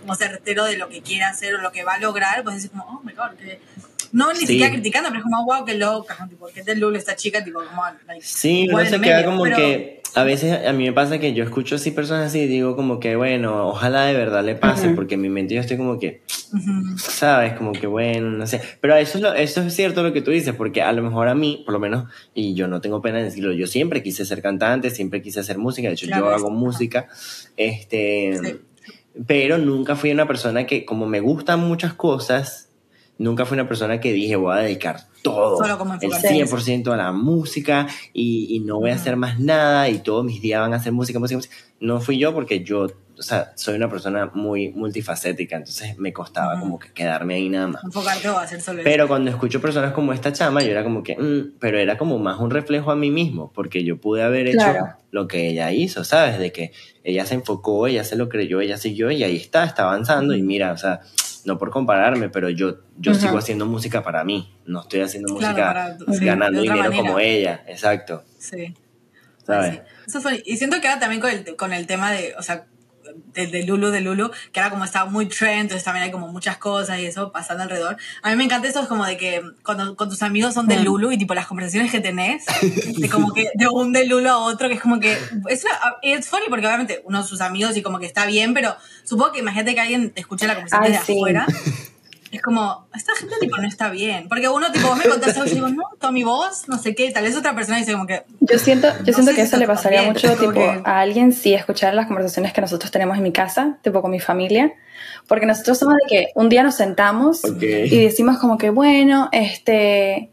[0.00, 2.70] como certero de lo que quiere hacer o lo que va a lograr, pues dices
[2.70, 3.62] como, oh my god, que...
[4.12, 4.46] No, ni Sí.
[4.46, 7.60] siquiera criticando, pero es como, wow, qué loca, tipo, que del Lulu esta chica, tipo,
[7.62, 10.92] como, like, Sí, igual se queda medio, como pero- que a veces a mí me
[10.94, 14.42] pasa que yo escucho así personas así y digo como que bueno, ojalá de verdad
[14.42, 16.22] le pase porque en mi mente yo estoy como que,
[16.54, 16.96] Ujú.
[16.98, 20.22] sabes, como que bueno, no sé, pero eso es, lo- eso es cierto lo que
[20.22, 23.02] tú dices porque a lo mejor a mí, por lo menos, y yo no tengo
[23.02, 26.24] pena de decirlo, yo siempre quise ser cantante, siempre quise hacer música, de hecho Claro,
[26.24, 27.06] yo hago música,
[27.58, 28.56] este, Sí.
[29.26, 32.67] pero nunca fui una persona que como me gustan muchas cosas,
[33.18, 36.28] nunca fui una persona que dije voy a dedicar todo, el enfocarse.
[36.30, 40.40] 100% a la música y, y no voy a hacer más nada y todos mis
[40.40, 41.54] días van a ser música, música, música.
[41.80, 42.82] No fui yo porque yo,
[43.18, 47.66] o sea, soy una persona muy multifacética, entonces me costaba como que quedarme ahí nada
[47.68, 47.84] más.
[47.84, 48.84] Enfocarte o hacer solo eso.
[48.88, 52.18] Pero cuando escucho personas como esta chama, yo era como que, mm, pero era como
[52.18, 54.86] más un reflejo a mí mismo, porque yo pude haber hecho Claro.
[55.10, 56.38] lo que ella hizo, ¿sabes?
[56.38, 56.72] De que
[57.02, 60.34] ella se enfocó, ella se lo creyó, ella siguió y ahí está, está avanzando.
[60.34, 61.00] Y mira, o sea,
[61.44, 65.54] no por compararme, pero yo, yo sigo haciendo música para mí, no estoy haciendo Claro,
[65.54, 65.66] música
[66.06, 66.96] para- sí, ganando dinero manera.
[66.96, 68.74] como ella, exacto, Sí.
[69.44, 69.74] ¿sabes?
[69.74, 69.80] Sí.
[70.06, 72.66] Eso fue, y siento que ahora también con el, con el tema de, o sea,
[73.34, 76.28] de, de Lulu, de Lulu, que ahora como estaba muy trend, entonces también hay como
[76.28, 77.96] muchas cosas y eso pasando alrededor.
[78.22, 80.78] A mí me encanta eso, es como de que cuando con tus amigos son de
[80.78, 80.84] Mm.
[80.84, 82.44] Lulu y tipo las conversaciones que tenés,
[82.96, 85.16] de como que de un de Lulu a otro, que es como que,
[85.48, 85.64] es,
[86.02, 89.32] es funny porque obviamente uno de sus amigos y como que está bien, pero supongo
[89.32, 91.12] que imagínate que alguien te escucha la conversación Ay, sí.
[91.12, 91.46] afuera.
[92.30, 94.28] Es como, esta gente tipo no está bien.
[94.28, 96.94] Porque uno tipo, vos me contás algo y yo digo, no, Tommy, vos, no sé
[96.94, 99.48] qué, tal vez otra persona dice como que, Yo siento, yo No siento que si
[99.48, 102.90] eso le pasaría bien, mucho tipo, que- a alguien si escuchar las conversaciones que nosotros
[102.90, 104.72] tenemos en mi casa, tipo con mi familia,
[105.26, 107.62] porque nosotros somos de que un día nos sentamos Ok.
[107.62, 110.30] y decimos como que, bueno, este,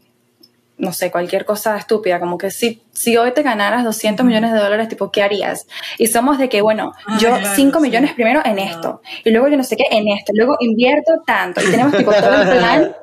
[0.78, 4.58] no sé, cualquier cosa estúpida, como que si, si hoy te ganaras 200 millones de
[4.58, 5.66] dólares, tipo, ¿qué harías?
[5.98, 7.82] Y somos de que, bueno, Ah, yo claro, 5 sí.
[7.82, 11.62] millones primero en esto, y luego yo no sé qué en esto, luego invierto tanto,
[11.62, 12.94] y tenemos tipo todo el plan,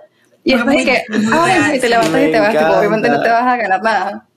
[0.44, 3.30] y después de que, ay, y te levantas y te vas, tipo, obviamente no te
[3.30, 4.28] vas a ganar nada.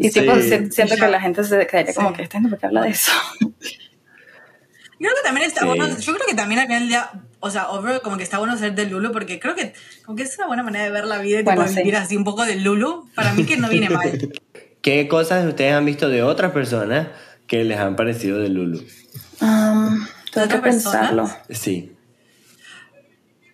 [0.00, 0.20] Y Sí.
[0.20, 2.16] tipo, si- siento que la gente se quedaría como Sí.
[2.16, 3.12] que, ¿este por qué habla de eso?
[3.40, 5.66] Yo creo que también está Sí.
[5.66, 7.10] bueno, yo creo que también al final del día,
[7.44, 10.22] o sea, overall, como que está bueno ser del Lulu, porque creo que como que
[10.22, 11.76] es una buena manera de ver la vida y Bueno, sí.
[11.76, 13.10] vivir así un poco del Lulu.
[13.14, 14.32] Para mí que no viene mal.
[14.80, 17.08] ¿Qué cosas ustedes han visto de otras personas
[17.46, 18.82] que les han parecido de Lulu?
[19.42, 21.30] Um, tengo que pensarlo.
[21.50, 21.90] Sí.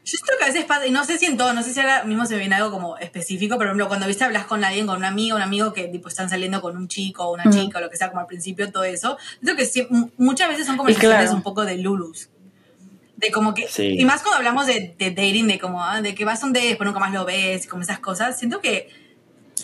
[0.05, 1.81] Yo creo que a veces pasa, y no sé si en todo, no sé si
[1.81, 4.63] ahora mismo se me viene algo como específico, pero por ejemplo, cuando viste hablas con
[4.65, 7.49] alguien, con un amigo, un amigo que tipo están saliendo con un chico o una
[7.49, 7.59] Ujú.
[7.59, 10.67] chica o lo que sea, como al principio, todo eso, creo que sí, muchas veces
[10.67, 11.37] son conversaciones claro.
[11.37, 12.29] un poco de Lulus.
[13.21, 13.97] De como que, Sí.
[13.99, 16.53] y más cuando hablamos de, de dating, de como, ah, de que vas a un
[16.53, 18.89] date, después nunca más lo ves, y como esas cosas, siento que,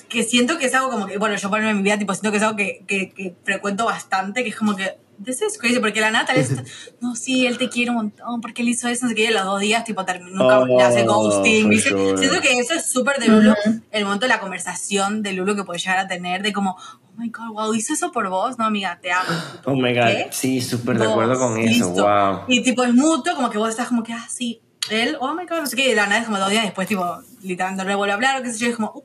[0.08, 2.30] que siento que es algo como que, bueno, yo ponerme en mi vida, tipo, siento
[2.30, 5.78] que es algo que, que, que frecuento bastante, que es como que, this is crazy,
[5.80, 6.52] porque la nata es,
[7.00, 9.26] no, sí, él te quiere un montón, porque él hizo eso, no sé qué, y
[9.26, 11.90] a los dos días, tipo, nunca Oh, le hace ghosting, ¿viste?
[11.90, 12.18] sure.
[12.18, 13.54] Siento que eso es súper de Lulu,
[13.90, 17.10] el momento de la conversación de Lulu que puedes llegar a tener, de como, oh
[17.18, 19.28] my god, wow, hizo eso por vos, no, amiga, te amo.
[19.64, 20.04] Oh my God.
[20.06, 20.28] ¿Qué?
[20.32, 21.86] Sí, súper de acuerdo con eso.
[21.86, 22.02] listo.
[22.06, 22.40] Wow.
[22.48, 25.46] Y tipo, es mutuo, como que vos estás como que, ah, sí, él, oh my
[25.46, 27.04] god, no sé qué, y la nada es como dos días después, tipo,
[27.42, 29.02] literalmente no le vuelve a hablar, o qué sé yo, es como, uh,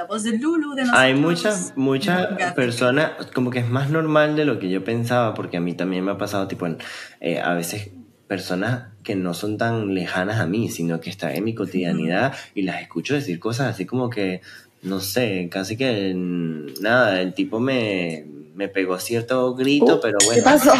[0.00, 0.98] la voz de Lulu, de nosotros.
[0.98, 5.58] Hay muchas, muchas personas, como que es más normal de lo que yo pensaba, porque
[5.58, 6.78] a mí también me ha pasado, tipo, en,
[7.20, 7.90] eh, a veces
[8.26, 12.62] personas que no son tan lejanas a mí, sino que están en mi cotidianidad y
[12.62, 14.40] las escucho decir cosas así como que,
[14.82, 20.16] no sé, casi que mm, nada, el tipo me, me pegó cierto grito, Uh, pero
[20.18, 20.72] ¿Qué bueno, pasó?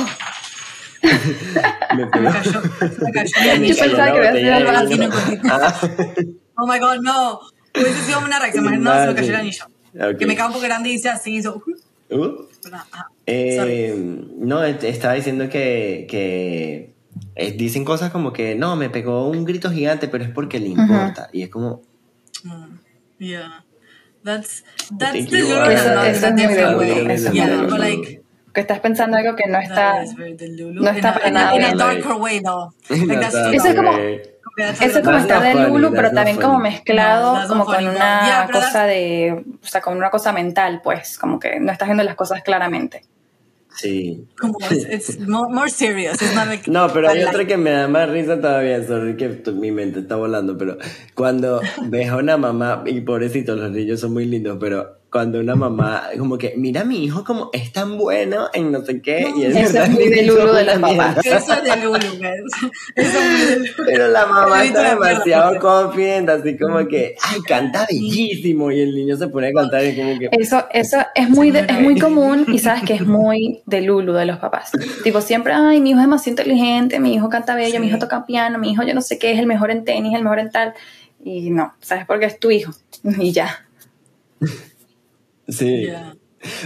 [1.94, 2.24] me pegó.
[2.24, 2.62] me cayó,
[3.02, 5.38] me cayó Yo pensaba que botella sido de algo así.
[5.50, 5.80] Ah,
[6.62, 7.40] Oh my god, no.
[7.74, 9.64] Hubiese sido una reacción más, no, se me cayó el anillo.
[9.94, 10.18] Ok.
[10.18, 11.62] Que me cae un poco grande y dice así, hizo,
[12.11, 12.48] uh, uh.
[12.72, 13.11] ajá.
[13.26, 13.94] Eh,
[14.38, 16.92] no, estaba diciendo que, que
[17.37, 20.68] eh, dicen cosas como que no, me pegó un grito gigante, pero es porque le
[20.68, 21.28] importa.
[21.33, 21.83] Y es como,
[22.42, 22.78] Mm,
[23.18, 23.64] yeah.
[24.24, 24.64] That's
[24.98, 28.22] that's the Lulu Eso- eso es muy es Yeah, but like
[28.54, 30.04] Que estás pensando algo que no está...
[30.04, 32.72] no in está a- para nada in a darker way though.
[32.90, 34.22] Like "No, that's that's Eso es como- okay".
[34.64, 38.27] Eso es como not de Lulu, pero también como mezclado No, como con una.
[38.27, 39.44] Yeah, cosa de...
[39.62, 41.18] O sea, con una cosa mental, pues.
[41.18, 43.03] Como que no estás viendo las cosas claramente.
[43.77, 44.27] Sí.
[44.38, 46.20] como it's, it's more, more serious.
[46.20, 49.29] It's not like No, pero hay otra que me da más risa todavía, sorry que
[49.29, 50.77] tu- mi mente está volando, pero
[51.14, 55.57] cuando ves a una mamá, y pobrecito, los niños son muy lindos, pero cuando una
[55.57, 59.27] mamá, como que, mira a mi hijo como es tan bueno en no sé qué,
[59.37, 60.81] y es Eso verdad es muy que de hizo Lulu de papás.
[60.81, 61.20] mierda.
[61.25, 62.73] Eso es de Lulu, guys.
[62.94, 63.73] Eso es muy de Lulu.
[63.87, 69.16] Pero la mamá está demasiado confident, así como que, ay, canta bellísimo, y el niño
[69.16, 72.46] se pone a cantar y como que, Eso, eso es muy, de- es muy común
[72.49, 74.70] y sabes que es muy de Lulu de los papás.
[75.03, 78.25] Tipo, siempre, ay, mi hijo es demasiado inteligente, mi hijo canta bello, mi hijo toca
[78.27, 80.51] piano, mi hijo yo no sé qué, es el mejor en tenis, el mejor en
[80.51, 80.75] tal.
[81.25, 82.07] Y no, ¿sabes?
[82.07, 82.73] Porque es tu hijo.
[83.18, 83.66] Y ya.
[85.50, 85.82] Sí.
[85.82, 86.14] Yeah.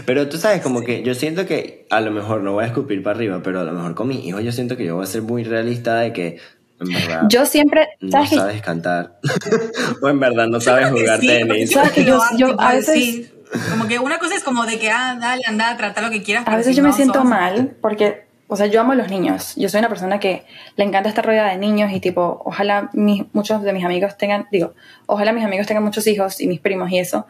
[0.06, 3.02] Pero tú sabes, como que yo siento que a lo mejor no voy a escupir
[3.02, 5.06] para arriba, pero a lo mejor con mi hijo yo siento que yo voy a
[5.08, 6.38] ser muy realista de que
[6.80, 9.18] en verdad Yo siempre, no ¿sabes cantar
[10.02, 11.72] o en verdad no sabes jugar sí, tenis.
[11.72, 12.20] ¿Sabes que yo-
[12.58, 13.30] a veces- sí.
[13.70, 16.22] Como que una cosa es como de que, ah, dale, anda a tratar lo que
[16.24, 16.44] quieras.
[16.46, 19.08] A veces si yo me siento sos- mal porque, o sea, yo amo a los
[19.10, 19.54] niños.
[19.56, 20.44] Yo soy una persona que
[20.76, 24.46] le encanta estar rodeada de niños y tipo, ojalá mis, muchos de mis amigos tengan,
[24.50, 24.74] digo,
[25.06, 27.26] ojalá mis amigos tengan muchos hijos y mis primos y eso.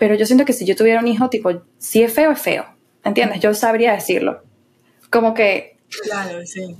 [0.00, 2.64] Pero yo siento que si yo tuviera un hijo, tipo, si es feo, es feo.
[3.04, 3.38] ¿Entiendes?
[3.40, 4.42] Yo sabría decirlo.
[5.10, 6.74] Como que, Claro, sí.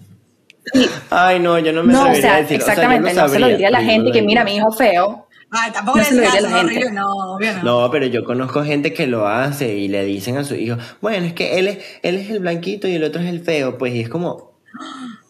[1.11, 3.29] Ay, no, yo no me no, o atrevería sea, decir, o sea, exactamente, lo no
[3.29, 5.27] se lo sabría, diría a la gente no que mira mi hijo feo.
[5.51, 6.77] Ah, tampoco No le se lo decías, diría a la "Ah, gente".
[6.77, 7.63] horrible", no, obvio no.
[7.63, 11.27] No, pero yo conozco gente que lo hace y le dicen a su hijo, bueno,
[11.27, 13.95] es que él es, él es el blanquito y el otro es el feo, pues,
[13.95, 14.53] y es como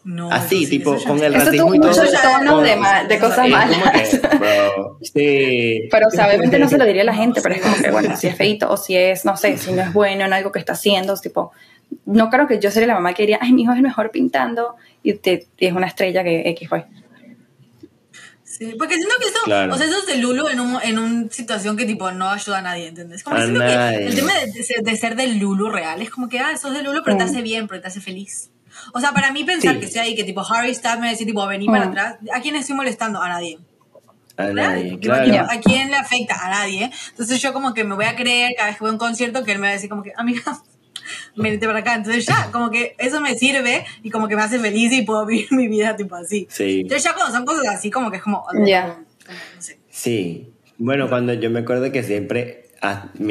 [0.03, 1.25] No, así, sí, tipo, con no.
[1.25, 1.91] el Eso racismo tuvo y todo.
[1.91, 4.09] muchos tonos con- de, ma- de cosas malas.
[4.09, 5.89] que, bro, sí.
[5.91, 7.91] Pero, o sea, obviamente no se lo diría a la gente, pero es como que,
[7.91, 10.53] bueno, si es feito o si es, no sé, si no es bueno en algo
[10.53, 11.53] que está haciendo, tipo,
[12.07, 14.11] no creo que yo sería la mamá que diría, ay, mi hijo es el mejor
[14.11, 16.87] pintando y, te, y es una estrella que X fue.
[18.43, 19.75] Sí, porque siento que eso, Claro.
[19.75, 22.59] o sea, eso es de Lulu en un, en una situación que tipo no ayuda
[22.59, 23.23] a nadie, ¿entendés?
[23.23, 23.99] Como que siento nadie.
[23.99, 26.73] que el tema de, de ser- de ser Lulu real es como que, ah, sos
[26.75, 27.29] de Lulu, pero te Mm.
[27.29, 28.51] hace bien, pero te hace feliz.
[28.93, 29.81] O sea, para mí pensar Sí.
[29.81, 31.91] que sea ahí, que tipo Harry Styles me dice tipo, vení para Mm.
[31.91, 33.21] atrás, ¿a quién estoy molestando?
[33.23, 33.59] A nadie.
[34.37, 35.47] A nadie, claro.
[35.51, 36.35] ¿A quién le afecta?
[36.47, 36.91] A nadie.
[37.11, 39.45] Entonces yo como que me voy a creer cada vez que voy a un concierto
[39.45, 40.43] que él me va a decir como que, amiga,
[41.37, 41.95] venite para acá.
[41.95, 45.27] Entonces ya, como que eso me sirve y como que me hace feliz y puedo
[45.27, 46.47] vivir mi vida tipo así.
[46.51, 46.81] Sí.
[46.81, 48.45] Entonces ya cuando son cosas así como que es como...
[48.67, 48.83] Ya.
[48.85, 48.99] como-
[49.57, 49.79] no sé.
[49.91, 50.51] Sí.
[50.79, 52.70] Bueno, cuando yo me acuerdo que siempre,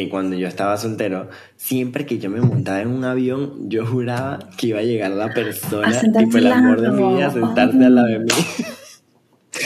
[0.10, 4.68] cuando yo estaba soltero, siempre que yo me montaba en un avión, yo juraba que
[4.68, 8.20] iba a llegar la persona, tipo el amor de vida, a sentarse al lado de
[8.20, 8.32] mí.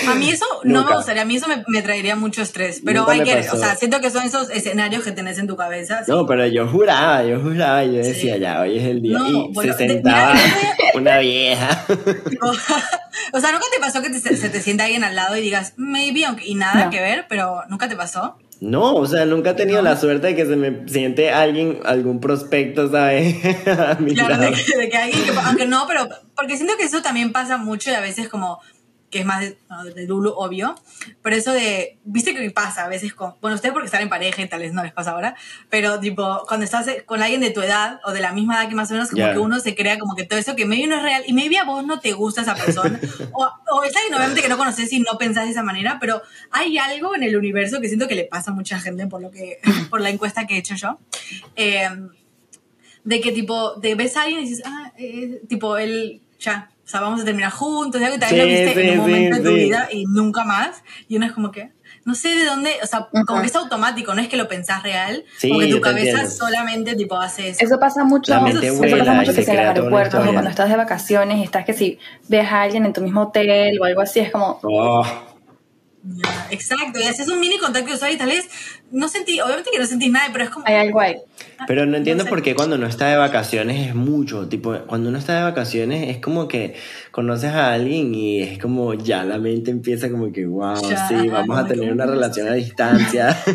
[0.09, 0.89] A mí eso no Nunca.
[0.91, 3.57] me gustaría, a mí eso me, me traería mucho estrés, pero Nunca hay que, pasó.
[3.57, 6.01] o sea, siento que son esos escenarios que tenés en tu cabeza.
[6.07, 8.39] No, pero yo juraba, yo juraba, yo decía, Sí.
[8.39, 9.17] ya, hoy es el día.
[9.19, 10.45] No, y bueno, se de- sentaba mira,
[10.95, 11.85] una vieja.
[13.35, 15.73] O sea, nunca te pasó que te- se te sienta alguien al lado y digas,
[15.77, 16.91] maybe, aunque, y nada No.
[16.91, 18.37] que ver, pero nunca te pasó.
[18.63, 22.21] No, o sea, nunca he tenido la suerte de que se me siente alguien, algún
[22.21, 23.35] prospecto, ¿sabes?
[23.67, 26.85] a mi Claro, de que, de que alguien que, aunque no, pero, porque siento que
[26.85, 28.61] eso también pasa mucho y a veces como,
[29.13, 30.73] que es más de, no, de Lulu, obvio,
[31.21, 34.41] pero eso de, viste que pasa a veces con, bueno, ustedes porque están en pareja
[34.41, 35.35] y tal vez no les pasa ahora,
[35.69, 38.75] pero tipo, cuando estás con alguien de tu edad o de la misma edad que
[38.75, 39.33] más o menos, como Ya.
[39.33, 41.57] que uno se crea como que todo eso que maybe no es real y maybe
[41.59, 42.99] a vos no te gusta esa persona,
[43.33, 46.21] o, o es alguien obviamente que no conoces y no pensás de esa manera, pero
[46.49, 49.29] hay algo en el universo que siento que le pasa a mucha gente por lo
[49.29, 49.59] que,
[49.91, 50.97] por la encuesta que he hecho yo.
[51.55, 51.87] Eh,
[53.03, 56.87] de que tipo, de ves a alguien y dices, ah, eh, tipo, él, ya, o
[56.87, 59.05] sea, vamos a terminar juntos, y algo que tal vez lo viste sí, en un
[59.05, 61.71] momento sí, de tu vida y nunca más, y uno es como que,
[62.05, 64.83] no sé de dónde, o sea, como que es automático, no es que lo pensás
[64.83, 66.31] real, Sí, como que yo tu cabeza entiendo.
[66.31, 67.63] solamente tipo hace eso.
[67.63, 70.49] Eso pasa mucho, eso vuela pasa mucho que se si en una aeropuertos o cuando
[70.49, 73.85] estás de vacaciones y estás que si ves a alguien en tu mismo hotel o
[73.85, 75.05] algo así, es como, Oh,
[76.05, 78.49] Ya, exacto, y haces un mini contacto visual y tal vez
[78.91, 80.67] no sentí, obviamente que no sentís nada, pero es como...
[80.67, 81.15] hay algo ahí.
[81.67, 82.29] Pero no entiendo sé.
[82.29, 84.47] por qué cuando uno está de vacaciones es mucho.
[84.49, 86.75] Tipo, cuando uno está de vacaciones es como que
[87.11, 91.27] conoces a alguien y es como ya la mente empieza como que, wow, Ya, sí,
[91.29, 93.37] vamos a tener una "Uh, relación a distancia.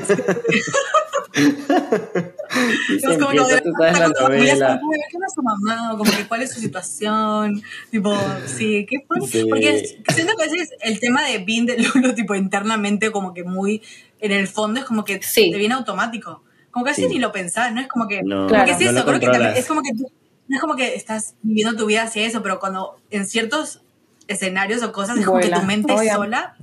[1.39, 4.79] y se Es como empieza, que tú sabes, la novela.
[4.79, 5.93] como, "Uy, ¿qué es su mamá?
[5.95, 7.63] O como que cuál es su situación.
[7.91, 9.21] Tipo, sí, ¿qué fue?
[9.27, 9.45] Sí.
[9.49, 13.45] Porque siento que a veces el tema de Bean de Lulu, tipo, internamente, como que
[13.45, 13.83] muy,
[14.21, 15.51] en el fondo, es como que Sí.
[15.51, 16.43] te viene automático.
[16.79, 17.15] Como que a veces Sí.
[17.15, 17.81] ni lo pensás, ¿no?
[17.81, 20.09] Es como que, No, porque es no eso, creo que también, es como que tú,
[20.47, 23.83] no es como que estás viviendo tu vida hacia eso, pero cuando en ciertos
[24.29, 26.15] escenarios o cosas, es como que tu mente obvio.
[26.15, 26.57] sola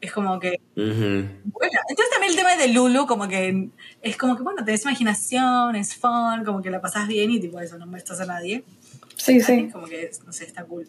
[0.00, 1.28] es como que Ujú.
[1.44, 3.70] Bueno, entonces también el tema de Lulu, como que
[4.02, 7.58] es como que, bueno, tenés imaginación, es fun, como que la pasás bien y tipo
[7.60, 8.62] eso, no molestas a nadie.
[9.16, 9.68] Sí, sí.
[9.72, 10.88] Como que, no sé, está cool.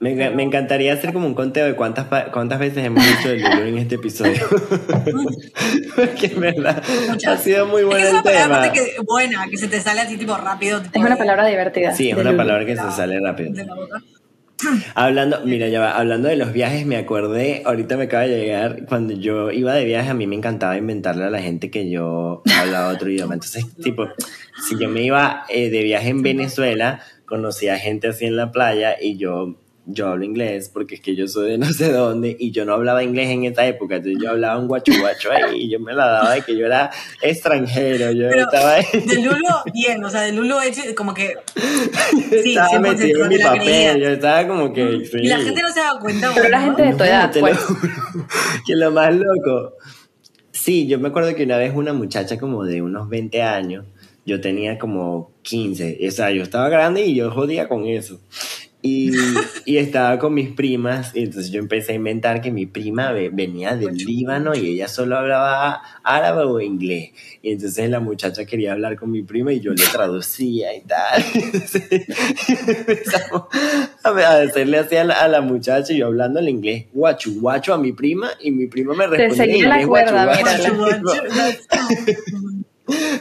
[0.00, 3.30] Me, enca- me encantaría hacer como un conteo de cuántas, pa- cuántas veces hemos dicho
[3.30, 4.42] el Lulu en este episodio.
[5.96, 7.40] Porque en verdad Muchas.
[7.40, 8.44] ha sido muy que es el tema.
[8.62, 10.80] aparte que buena, que se te sale así tipo rápido.
[10.82, 11.94] tipo Es una de- palabra divertida.
[11.94, 13.52] Sí, es una palabra que se sale rápido.
[13.52, 14.02] de la boca.
[14.96, 18.86] Hablando, mira, ya va, hablando de los viajes, me acordé, ahorita me acaba de llegar,
[18.86, 22.42] cuando yo iba de viaje, a mí me encantaba inventarle a la gente que yo
[22.58, 23.34] hablaba otro idioma.
[23.34, 24.08] Entonces, tipo,
[24.68, 28.96] si yo me iba eh, de viaje en Venezuela, conocía gente así en la playa
[29.00, 29.54] y yo,
[29.90, 32.74] yo hablo inglés porque es que yo soy de no sé dónde y yo no
[32.74, 35.94] hablaba inglés en esa época, entonces yo hablaba un guacho guacho ahí y yo me
[35.94, 36.90] la daba de que yo era
[37.22, 38.84] extranjero, yo Pero estaba ahí.
[38.92, 41.34] de Lulu, bien, o sea, de Lulu hecho como que.
[42.42, 45.06] Sí, estaba 100% metido en mi papel, yo estaba como que...
[45.10, 45.18] sí.
[45.22, 46.30] Y la gente no se da cuenta.
[46.34, 47.58] Pero la gente de tu edad, te lo pues.
[47.58, 47.92] juro.
[48.66, 49.74] que lo más loco.
[50.52, 53.86] Sí, yo me acuerdo que una vez una muchacha como de unos 20 años,
[54.26, 58.20] yo tenía como 15, o sea, yo estaba grande y yo jodía con eso.
[58.80, 59.10] Y,
[59.64, 63.30] y estaba con mis primas, y entonces yo empecé a inventar que mi prima ve-
[63.32, 67.10] venía del Líbano y ella solo hablaba árabe o inglés.
[67.42, 71.24] Y entonces la muchacha quería hablar con mi prima y yo le traducía y tal.
[74.04, 77.74] A hacerle así a la, a la muchacha y yo hablando en inglés guachu guacho
[77.74, 80.42] a mi prima y mi prima me respondía en seguía la inglés cuerda, guachu.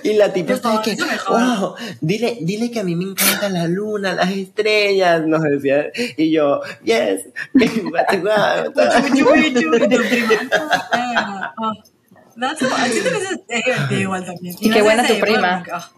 [0.04, 0.96] Y la tipa estaba que,
[1.30, 5.88] wow, dile, dile que a mí me encanta la luna, las estrellas, nos decía.
[6.16, 9.56] Y yo, yes, guachu, y es
[13.54, 14.56] divertido igual también.
[14.58, 15.64] Qué buena tu prima.
[15.72, 15.92] ah,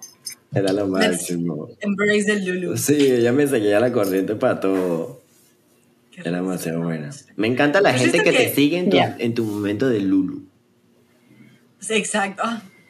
[0.54, 1.70] Era lo máximo.
[1.80, 2.78] Embrace the Lulu.
[2.78, 5.22] Sí, ella me seguía la corriente para todo.
[6.16, 7.12] Era demasiado buena.
[7.36, 10.44] Me encanta la Pero gente que, te sigue en tu, en tu momento de Lulu.
[11.90, 12.44] Exacto.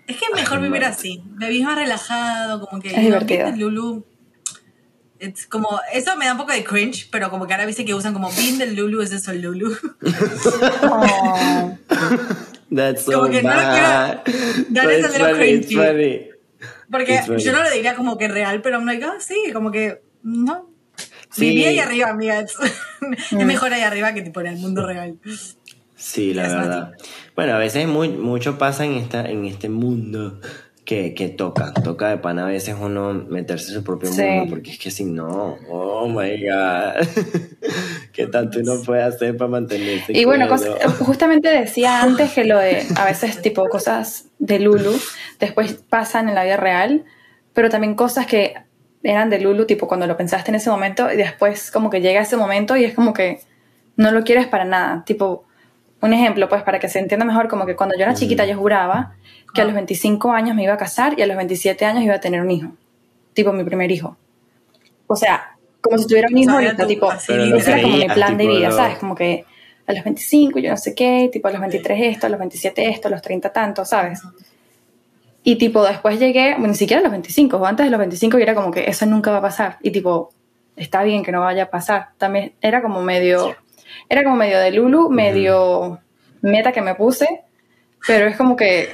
[0.09, 1.21] Es que es mejor Ay, vivir así.
[1.37, 2.89] Vivís más relajado, como que.
[2.89, 3.45] Es divertido.
[3.45, 4.05] ¿viste, Lulu.
[5.19, 7.93] Es como, eso me da un poco de cringe, pero como que ahora viste que
[7.93, 9.75] usan como being del Lulu es eso, Lulu.
[10.81, 11.77] Oh.
[12.75, 14.23] That's so Como que no lo bad.
[14.23, 15.75] That But is a it's little it's cringy.
[15.75, 16.29] funny.
[16.89, 19.71] Porque It's yo no lo diría como que real, pero I'm like, ah, sí, como
[19.71, 20.69] que, no.
[21.31, 21.49] Sí.
[21.49, 22.39] Viví ahí arriba, amiga.
[22.39, 22.55] Es,
[23.31, 25.19] es mejor ahí arriba que tipo en el mundo real.
[25.95, 26.93] Sí, la Es verdad.
[27.39, 30.41] Bueno, a veces muy, mucho pasa en, esta, en este mundo
[30.83, 31.73] que, que toca.
[31.73, 34.21] Toca de pan a veces uno meterse en su propio Sí.
[34.23, 37.07] mundo, porque es que si no, oh my God.
[38.11, 40.11] ¿Qué tanto uno puede hacer para mantenerse?
[40.11, 40.77] Y bueno, cuerdo?
[40.79, 44.99] cos- justamente decía antes que lo de a veces tipo cosas de Lulu
[45.39, 47.05] después pasan en la vida real,
[47.53, 48.55] pero también cosas que
[49.01, 52.19] eran de Lulu, tipo cuando lo pensaste en ese momento y después como que llega
[52.19, 53.39] ese momento y es como que
[53.95, 55.03] no lo quieres para nada.
[55.05, 55.45] Tipo,
[56.01, 58.57] un ejemplo, pues para que se entienda mejor, como que cuando yo era chiquita yo
[58.57, 59.13] juraba
[59.53, 62.15] que a los 25 años me iba a casar y a los 27 años iba
[62.15, 62.69] a tener un hijo,
[63.33, 64.15] tipo mi primer hijo.
[65.07, 67.11] O sea, como si tuviera un hijo O sea, era ahorita, tipo,
[67.57, 68.97] ese era como mi plan de vida, lo- ¿sabes?
[68.99, 69.45] Como que
[69.87, 72.89] a los 25 yo no sé qué, tipo a los 23 esto, a los 27
[72.89, 74.21] esto, a los 30 tanto, ¿sabes?
[75.43, 78.37] Y tipo después llegué, bueno, ni siquiera a los 25, o antes de los 25
[78.39, 79.77] y era como que eso nunca va a pasar.
[79.81, 80.31] Y tipo,
[80.75, 82.09] está bien que no vaya a pasar.
[82.17, 83.55] También era como medio,
[84.09, 85.99] era como medio de Lulu, medio
[86.41, 87.43] meta que me puse,
[88.07, 88.89] pero es como que,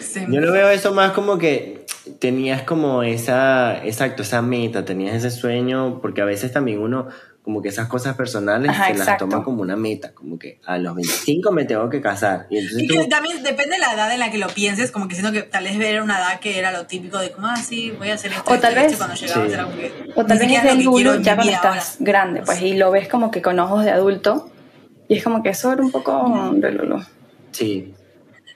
[0.00, 0.24] Sí.
[0.28, 1.84] Yo lo veo eso más como que
[2.18, 7.08] tenías como esa, exacto, esa meta, tenías ese sueño, porque a veces también uno,
[7.42, 9.26] como que esas cosas personales Ajá, se las exacto.
[9.28, 12.46] toma como una meta, como que a los 25 me tengo que casar.
[12.50, 15.08] Y entonces Y tú, también depende de la edad en la que lo pienses, como
[15.08, 17.56] que siento que tal vez era una edad que era lo típico de como, ah,
[17.56, 18.44] sí, voy a hacer esto.
[18.48, 19.24] O tal esto", y vez- cuando Sí.
[19.52, 21.96] era como que, o tal vez es Lulu en ya cuando estás ahora.
[21.98, 24.48] grande, pues, y lo ves como que con ojos de adulto,
[25.08, 26.52] y es como que eso era un poco
[27.50, 27.92] sí,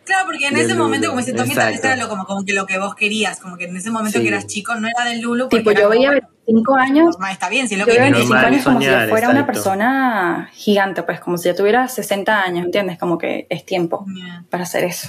[0.07, 2.45] Claro, porque en ese Lulu, momento, como si tú tal vez era lo, como, como
[2.45, 4.23] que lo que vos querías, como que en ese momento Sí.
[4.23, 5.49] que eras chico no era del Lulu.
[5.49, 8.07] Tipo, yo veía bueno, 25 años normal, está bien, si es lo Yo que veo
[8.13, 8.29] querés.
[8.29, 11.55] 25 Normal años como si soñar, yo fuera una persona gigante, pues como si ya
[11.57, 12.99] tuviera 60 años, ¿entiendes?
[12.99, 14.45] Como que es tiempo Yeah.
[14.49, 15.09] para hacer eso.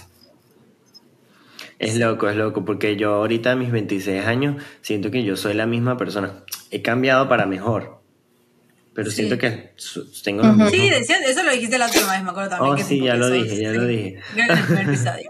[1.80, 5.54] es loco, es loco, porque yo ahorita a mis 26 años siento que yo soy
[5.54, 6.44] la misma persona.
[6.72, 7.97] He cambiado para mejor,
[8.98, 9.18] pero Sí.
[9.18, 9.74] siento que
[10.24, 12.74] tengo los Sí, decías, eso lo dijiste la última vez, me acuerdo también.
[12.74, 14.20] Oh, que sí, ya lo sos- dije, ya lo dije.
[14.36, 15.30] En el primer episodio.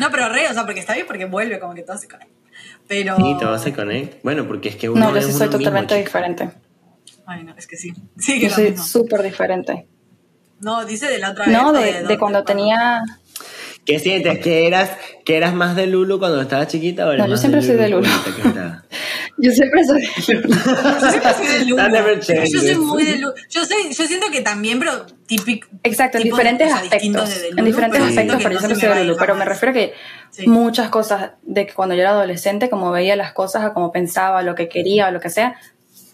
[0.00, 2.34] No, pero re, o sea, porque está bien, porque vuelve, como que todo se conecta.
[2.88, 3.16] Pero.
[3.16, 4.16] Sí, todo se conecta.
[4.24, 6.50] Bueno, porque es que uno No, yo es sí soy totalmente diferente.
[7.26, 7.92] Ay, no, es que sí.
[8.18, 9.86] Sí, que Yo soy súper diferente.
[10.60, 11.54] No, dice de la otra vez.
[11.56, 13.02] No, de, de cuando tenía...
[13.84, 14.40] ¿Qué sientes?
[14.40, 14.90] ¿Que eras,
[15.24, 17.88] ¿Que eras más de Lulu cuando estabas chiquita o eres No, yo siempre soy de
[17.88, 18.08] Lulu.
[19.38, 20.54] Yo siempre soy de Lulu.
[21.00, 21.46] Yo siempre soy
[21.76, 23.34] de never Yo soy muy de Lulu.
[23.50, 25.68] Yo, soy, yo siento que también, pero típico.
[25.82, 27.40] Exacto, en diferentes aspectos.
[27.42, 29.16] de en diferentes aspectos, pero yo siempre soy de Lulu.
[29.18, 29.92] Pero me refiero a que
[30.30, 30.46] Sí.
[30.48, 34.42] muchas cosas de que cuando yo era adolescente, como veía las cosas, a como pensaba,
[34.42, 35.56] lo que quería o lo que sea,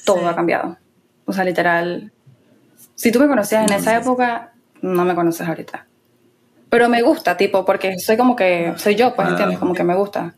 [0.05, 0.25] todo Sí.
[0.27, 0.77] ha cambiado.
[1.25, 2.13] O sea, literal.
[2.95, 5.87] Si tú me conocías en esa época, no me conoces ahorita.
[6.69, 9.31] Pero me gusta, tipo, porque soy como que, soy yo, pues, Ah.
[9.33, 9.59] ¿entiendes?
[9.59, 10.35] Como que me gusta.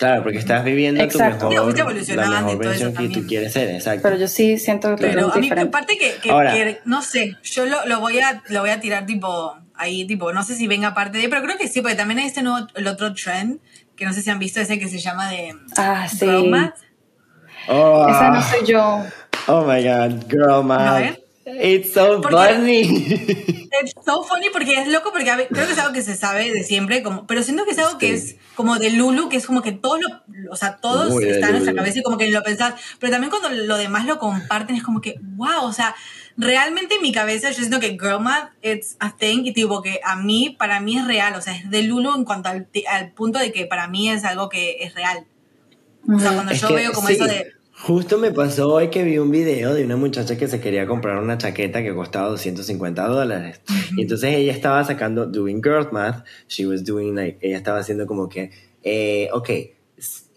[0.00, 1.46] Claro, porque estás viviendo Exacto.
[1.48, 4.00] tu mejor, la evolucionando y mejor todo eso versión que tú quieres ser, exacto.
[4.02, 5.68] Pero yo sí siento que Pero es a mí, diferente.
[5.68, 6.52] aparte que, que- Ahora.
[6.54, 10.32] que, no sé, yo lo, lo voy a lo voy a tirar tipo ahí, tipo,
[10.32, 12.66] no sé si venga parte de, pero creo que sí, porque también hay este nuevo,
[12.74, 13.60] el otro trend,
[13.94, 16.18] que no sé si han visto ese que se llama de Ah, sí.
[16.26, 16.74] Girl Math.
[17.68, 19.04] oh, Esa no soy yo.
[19.48, 21.02] oh my god, girl, man.
[21.04, 21.22] ¿eh?
[21.46, 23.56] It's so Porque- funny.
[23.82, 26.64] Es so funny porque es loco porque creo que es algo que se sabe de
[26.64, 28.32] siempre, como, pero siento que es algo que Sí.
[28.32, 30.08] es como de Lulu, que es como que todos lo,
[30.52, 33.30] o sea, todos Muy está en nuestra cabeza y como que lo pensás, pero también
[33.30, 35.94] cuando lo demás lo comparten es como que, wow, o sea,
[36.36, 40.00] realmente en mi cabeza yo siento que Girl Math it's a thing y tipo que
[40.04, 43.12] a mí, para mí es real, o sea, es de Lulu en cuanto al, al
[43.12, 45.26] punto de que para mí es algo que es real.
[46.12, 47.52] O sea, cuando Es yo que, veo como sí, eso de...
[47.82, 51.16] Justo me pasó hoy que vi un video de una muchacha que se quería comprar
[51.16, 53.62] una chaqueta que costaba 250 dólares.
[53.96, 58.06] Y entonces ella estaba sacando, doing girl math, she was doing like, ella estaba haciendo
[58.06, 58.50] como que,
[58.82, 59.50] eh, ok,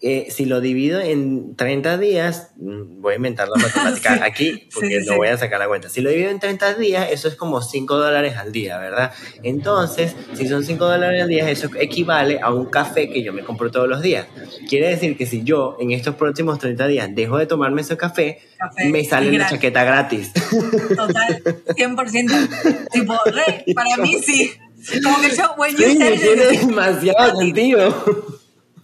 [0.06, 4.68] eh, si lo divido en 30 días, mm, voy a inventar la matemática Sí, aquí
[4.74, 5.16] porque sí, no sí.
[5.16, 5.88] voy a sacar la cuenta.
[5.88, 9.12] Si lo divido en 30 días, eso es como 5 dólares al día, ¿verdad?
[9.42, 13.42] Entonces, si son 5 dólares al día, eso equivale a un café que yo me
[13.44, 14.26] compro todos los días.
[14.68, 18.42] Quiere decir que si yo en estos próximos 30 días dejo de tomarme ese café,
[18.58, 20.32] Café, me sale una chaqueta gratis.
[20.34, 22.90] Total, 100%.
[22.92, 24.52] tipo, re, para mí sí.
[25.02, 28.33] Como que yo, when you Sí, tiene demasiado sentido.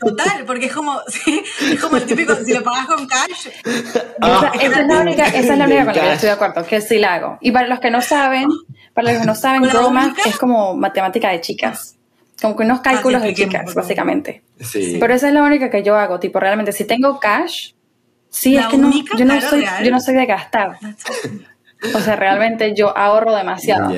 [0.01, 3.49] Total, porque es como, sí, es como el típico, si lo pagas con cash,
[4.21, 6.33] Ah, esa, esa es la única, esa es la única con la que estoy de
[6.35, 7.39] acuerdo, que sí la hago.
[7.41, 8.49] Y para los que no saben,
[8.95, 10.29] para los que no saben, ¿Con la Girl Math única?
[10.29, 11.97] es como matemática de chicas.
[12.41, 14.43] Como que unos cálculos de expliquemos, chicas, básicamente.
[14.61, 14.97] Sí.
[14.99, 17.73] Pero esa es la única que yo hago, tipo, realmente, si tengo cash,
[18.31, 19.85] sí, La es que no, yo no soy, real.
[19.85, 20.79] yo no soy de gastar.
[21.95, 23.91] O sea, realmente yo ahorro demasiado.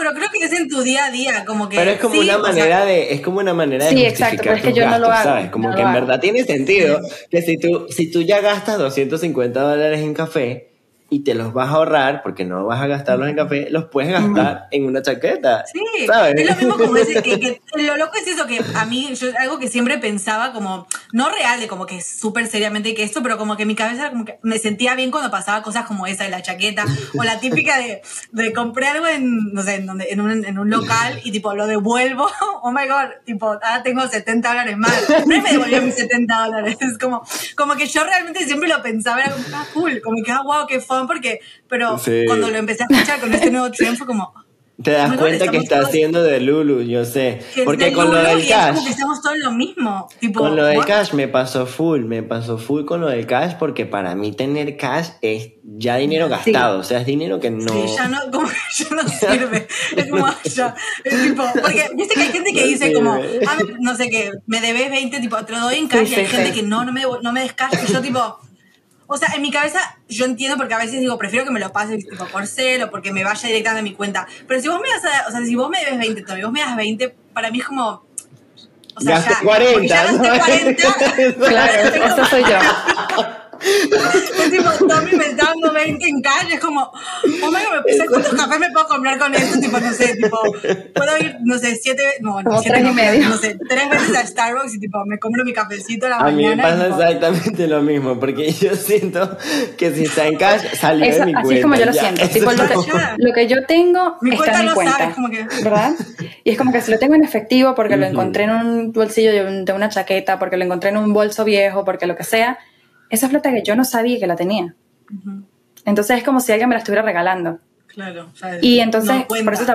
[0.00, 1.76] Pero creo que es en tu día a día, como que.
[1.76, 4.32] Pero es como sí, una sea, manera de, es como una manera de Sí, justificar
[4.34, 5.50] exacto, pero es que tus yo no lo gastos, hago, ¿sabes?
[5.50, 6.00] Como no que en hago.
[6.00, 10.69] verdad tiene sentido que si tú, si tú ya gastas 250 dólares en café
[11.10, 14.12] y te los vas a ahorrar porque no vas a gastarlos en café, los puedes
[14.12, 15.64] gastar en una chaqueta.
[15.66, 16.36] Sí, ¿sabes?
[16.36, 19.28] es lo mismo como ese, que, que lo loco es eso que a mí, yo
[19.38, 23.38] algo que siempre pensaba como, no real, de como que súper seriamente que esto, pero
[23.38, 26.30] como que mi cabeza como que me sentía bien cuando pasaba cosas como esa de
[26.30, 26.84] la chaqueta,
[27.18, 30.58] o la típica de, de comprar algo en, no sé, en, donde, en, un, en
[30.58, 32.28] un local y tipo lo devuelvo,
[32.62, 36.76] oh my god, tipo, ahora tengo 70 dólares más, pero me devolvió mis 70 dólares,
[36.80, 37.24] es como,
[37.56, 40.66] como que yo realmente siempre lo pensaba, era como, ah, cool, como que, ah, wow,
[40.68, 42.24] qué fun, porque, pero Sí.
[42.26, 44.32] cuando lo empecé a escuchar con este nuevo trend fue como,
[44.82, 47.40] Te das cuenta que está haciendo de Lulu, yo sé.
[47.66, 50.08] Porque con lo del es cash, como que estamos todos lo mismo.
[50.20, 50.86] Tipo, con lo del what?
[50.86, 54.78] cash me pasó full, me pasó full con lo del cash porque para mí tener
[54.78, 56.30] cash es ya dinero Sí.
[56.30, 57.70] gastado, o sea, es dinero que no...
[57.70, 59.68] Sí, ya no, como que ya no sirve.
[59.96, 63.40] Es como, ya, es tipo, porque viste que hay gente que No dice como, sirve.
[63.46, 66.20] ah, no sé qué, me debes 20, tipo, te lo doy en cash, Sí, y
[66.20, 66.60] hay sí, gente sí.
[66.62, 68.38] que no, no me, no me des cash, y yo tipo,
[69.12, 71.72] o sea, en mi cabeza yo entiendo porque a veces digo, prefiero que me lo
[71.72, 74.26] pases tipo por cel o porque me vaya directamente a mi cuenta.
[74.46, 76.52] Pero si vos me das, a- o sea, si vos me debes 20, Tommy, vos
[76.52, 78.04] me das 20, para mí es como,
[78.94, 80.38] o sea, Gasté ya, 40, porque ya gasté ¿no?
[80.38, 81.48] 40.
[81.48, 82.58] Claro, eso soy yo.
[84.50, 88.34] Tipo, Tommy me está dando 20 en calle, es como, oh my God, ¿sabes cuántos
[88.34, 89.60] cafés me puedo comprar con esto?
[89.60, 90.38] Tipo, no sé, tipo,
[90.94, 93.28] puedo ir, no sé, siete, no, no, siete tres y medio.
[93.28, 96.30] no sé, tres veces a Starbucks y tipo, me compro mi cafecito a la A
[96.30, 96.62] mí me mañana.
[96.62, 99.36] pasa tipo, exactamente lo mismo, porque yo siento
[99.76, 101.54] que si está en cash, salió Eso- de mi así cuenta.
[101.58, 102.00] es como yo lo ya.
[102.00, 102.28] siento.
[102.28, 102.74] Tipo, lo, que,
[103.18, 104.98] lo que yo tengo Mi está cuenta en mi no cuenta.
[104.98, 105.92] sabes, como que- ¿Verdad?
[106.44, 109.32] Y es como que si lo tengo en efectivo porque lo encontré en un bolsillo
[109.32, 112.58] de una chaqueta, porque lo encontré en un bolso viejo, porque lo que sea,
[113.10, 114.74] esa es plata que yo no sabía que la tenía.
[115.84, 117.58] Entonces es como si alguien me la estuviera regalando.
[117.88, 118.30] Claro.
[118.62, 119.66] Y entonces, No por, eso,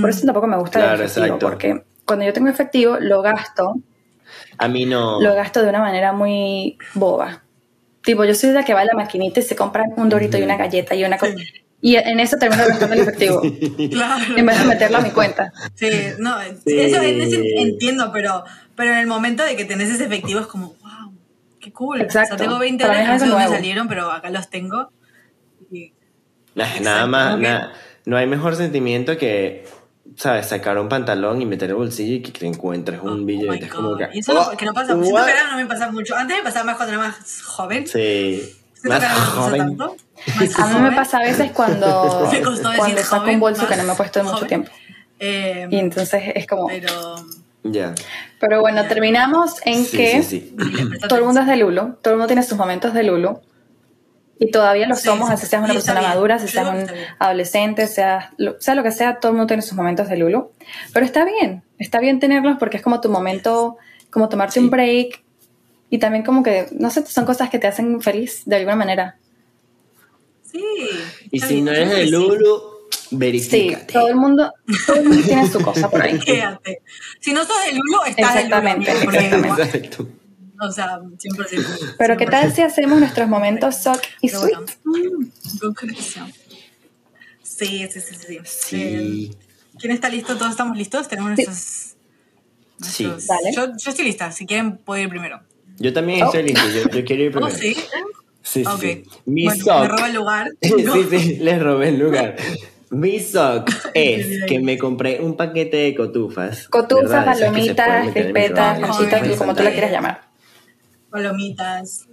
[0.00, 1.46] por eso tampoco me gusta Claro, el efectivo, exacto.
[1.46, 3.74] porque cuando yo tengo efectivo, lo gasto,
[4.58, 5.20] A mí no.
[5.20, 7.42] lo gasto de una manera muy boba.
[8.04, 10.38] Tipo, yo soy de la que va a la maquinita y se compran un dorito
[10.38, 11.34] y una galleta y una cosa.
[11.80, 13.42] Y en eso termino gastando el efectivo,
[13.90, 14.24] Claro.
[14.36, 15.52] en vez de meterlo a mi cuenta.
[15.74, 15.88] Sí,
[16.18, 16.78] no, Sí.
[16.78, 18.44] eso entiendo, pero,
[18.76, 20.85] pero en el momento de que tenés ese efectivo es como, wow,
[21.66, 22.00] qué cool.
[22.00, 22.34] Exacto.
[22.34, 23.52] O sea, tengo 20 Para mí dólares, es no nuevo.
[23.52, 24.90] salieron, pero acá los tengo.
[25.70, 25.92] Y-
[26.54, 27.72] Nah, nada más, que- nada-
[28.06, 29.66] no hay mejor sentimiento que
[30.16, 30.46] ¿sabes?
[30.46, 33.64] Sacar un pantalón y meter el bolsillo y que te encuentres un Oh billete.
[33.66, 34.94] es como que, Y eso no, oh, que no pasa?
[34.94, 36.14] Siento que ahora no me pasa mucho.
[36.14, 37.86] Antes me pasaba más cuando era más joven.
[37.86, 38.40] Sí.
[38.84, 39.58] Más que me joven.
[39.58, 39.96] tanto.
[40.40, 41.86] Más A mí me pasa a veces cuando,
[42.32, 44.36] Me costó decir cuando saco joven, un bolso que no me he puesto en mucho
[44.36, 44.48] joven.
[44.48, 44.70] tiempo.
[45.18, 46.68] Eh, Y entonces es como...
[46.68, 46.88] pero.
[47.72, 47.94] Ya.
[48.40, 50.56] Pero bueno, terminamos en Sí, que sí, sí.
[51.08, 53.40] todo el mundo es de Lulu, todo el mundo tiene sus momentos de Lulu.
[54.38, 55.34] Y todavía lo Sí, somos, sí.
[55.34, 56.10] así seas una persona bien.
[56.12, 56.86] madura, si seas un
[57.18, 60.50] adolescente, sea lo, sea lo que sea, todo el mundo tiene sus momentos de Lulu.
[60.92, 63.78] Pero está bien, está bien tenerlos porque es como tu momento,
[64.10, 64.60] como tomarte Sí.
[64.60, 65.22] un break.
[65.88, 69.16] Y también como que, no sé, son cosas que te hacen feliz de alguna manera.
[70.42, 70.62] Sí.
[71.30, 72.10] Y si no eres de que
[73.08, 73.14] sí.
[73.16, 73.92] Lulu, Sí, verifícate.
[73.92, 74.52] todo el mundo,
[74.86, 76.18] todo el mundo tiene su cosa por ahí.
[76.24, 76.82] Quédate.
[77.20, 78.34] Si no sos de Lulu, estás.
[78.36, 79.62] Exactamente, amigo, porque- exactamente.
[79.78, 80.08] Exacto.
[80.58, 81.94] O sea, 100%.
[81.98, 84.56] Pero ¿qué tal si hacemos nuestros momentos sock y Pero sweet?
[84.84, 86.32] bueno, mm.
[87.42, 88.38] Sí, sí, sí, sí.
[88.44, 88.76] Sí.
[88.82, 89.30] Eh,
[89.78, 90.36] ¿Quién está listo?
[90.36, 91.08] ¿Todos estamos listos?
[91.08, 91.56] Tenemos nuestros...
[92.80, 93.04] Sí.
[93.04, 93.52] nuestros- Dale.
[93.54, 94.32] Yo, yo estoy lista.
[94.32, 95.40] Si quieren, puedo ir primero.
[95.78, 96.26] Yo también Oh.
[96.26, 96.66] estoy listo.
[96.70, 97.56] Yo, yo quiero ir ¿Oh, primero.
[97.56, 97.74] sí?
[98.42, 98.80] Sí, sí, Ok.
[98.80, 99.04] sí.
[99.26, 99.80] Mi bueno, sock.
[99.82, 100.50] me roba el lugar.
[100.62, 100.70] sí,
[101.10, 102.36] sí, les robé el lugar.
[102.90, 106.68] Mi sock es que me compré un paquete de cotufas.
[106.68, 110.20] Cotufas, palomitas, crispetas, cachitas, como tú la quieras llamar.
[111.10, 112.06] Palomitas.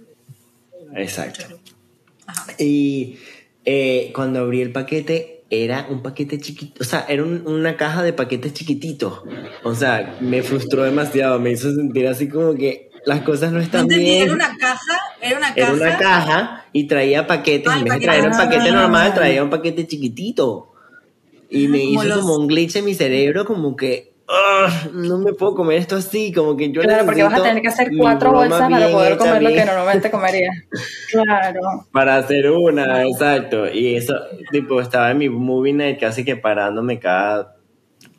[0.96, 1.44] Exacto.
[2.26, 2.46] Ajá.
[2.58, 3.18] Y
[3.64, 8.02] eh, cuando abrí el paquete, era un paquete chiquito, o sea, era un- una caja
[8.02, 9.20] de paquetes chiquititos.
[9.62, 13.64] O sea, me frustró demasiado, me hizo sentir así como que las cosas no No
[13.64, 14.22] están entendí, bien.
[14.24, 15.60] era una caja, era una caja.
[15.62, 17.72] Era una caja y traía paquetes.
[17.72, 18.06] Ah, en vez de paquete.
[18.06, 18.72] traer un paquete Ah.
[18.82, 20.72] normal, traía un paquete chiquitito.
[21.50, 25.18] Y me Como hizo los- como un glitch en mi cerebro, como que "Ah, no
[25.18, 27.90] me puedo comer esto así, como que yo Claro, porque vas a tener que hacer
[27.96, 30.56] cuatro bolsas para bien poder comer lo que bien- normalmente comerías.
[31.12, 31.60] Claro.
[31.92, 33.70] Para hacer una, exacto.
[33.70, 34.14] Y eso,
[34.50, 37.54] tipo, estaba en mi movie night casi que parándome cada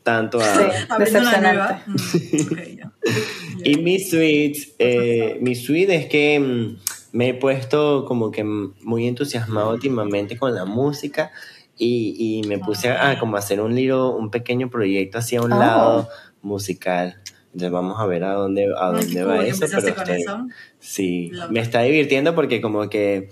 [0.04, 0.44] tanto a...
[0.44, 0.64] Sí.
[1.00, 1.42] Decepcionante.
[1.42, 1.82] nueva.
[1.88, 2.92] Mm, ok, ya.
[3.66, 6.78] Y mi suite, eh, mi suite es que mm,
[7.16, 11.32] me he puesto como que muy entusiasmado últimamente con la música
[11.78, 15.54] y, y me puse a, a como hacer un libro, un pequeño proyecto hacia un
[15.54, 15.58] Oh.
[15.60, 16.10] lado
[16.42, 17.22] musical.
[17.48, 20.46] Entonces vamos a ver a dónde, a dónde va eso, pero estoy, eso.
[20.80, 23.30] sí, me está divirtiendo porque como que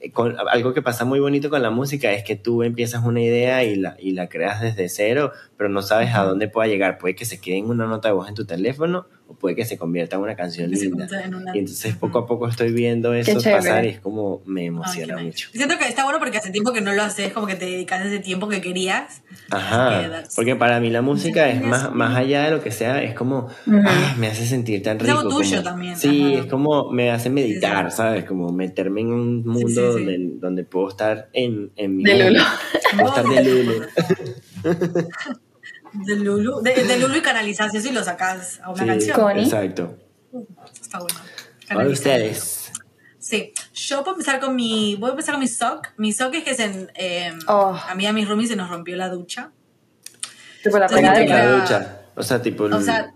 [0.00, 3.20] eh, con- algo que pasa muy bonito con la música es que tú empiezas una
[3.20, 6.98] idea y la, y la creas desde cero, pero no sabes a dónde pueda llegar.
[6.98, 9.64] Puede que se quede en una nota de voz en tu teléfono o puede que
[9.64, 11.06] se convierta en una canción Que linda.
[11.24, 14.62] en una- Y entonces poco a poco estoy viendo eso pasar y es como me
[14.62, 15.24] Ay, emociona nice.
[15.26, 15.48] mucho.
[15.52, 18.04] Siento que está bueno porque hace tiempo que no lo haces, como que te dedicas
[18.06, 19.22] ese tiempo que querías.
[19.50, 22.70] que Ajá, that's- porque para mí la música es más, más allá de lo que
[22.72, 23.76] sea, es como, Ujú.
[23.86, 25.18] ah, me hace sentir tan Es rico.
[25.18, 26.42] algo tuyo como- también, Sí, ajá.
[26.42, 27.96] es como, me hace meditar, Sí, sí.
[27.96, 28.24] ¿sabes?
[28.24, 29.80] Como meterme en un mundo sí, sí.
[30.04, 32.24] Donde, donde puedo estar en, en mi De.
[32.30, 32.42] Lulu.
[32.96, 33.86] Puedo estar de Lulu.
[36.04, 39.20] De Lulu, de, de Lulu y canalizas eso y lo sacas a una Sí, canción.
[39.20, 39.44] Connie.
[39.44, 39.96] exacto.
[40.80, 41.18] Está bueno.
[41.68, 41.92] Canalizar.
[41.92, 42.72] ustedes.
[43.18, 45.88] Sí, yo puedo empezar con mi, voy a empezar con mi sock.
[45.96, 47.76] Mi sock es que se, eh, Oh.
[47.88, 49.50] a mí y a mis roomies se nos rompió la ducha.
[50.62, 52.00] Tipo la Entonces, La Era- ducha.
[52.14, 52.64] O sea, tipo.
[52.64, 53.12] O sea,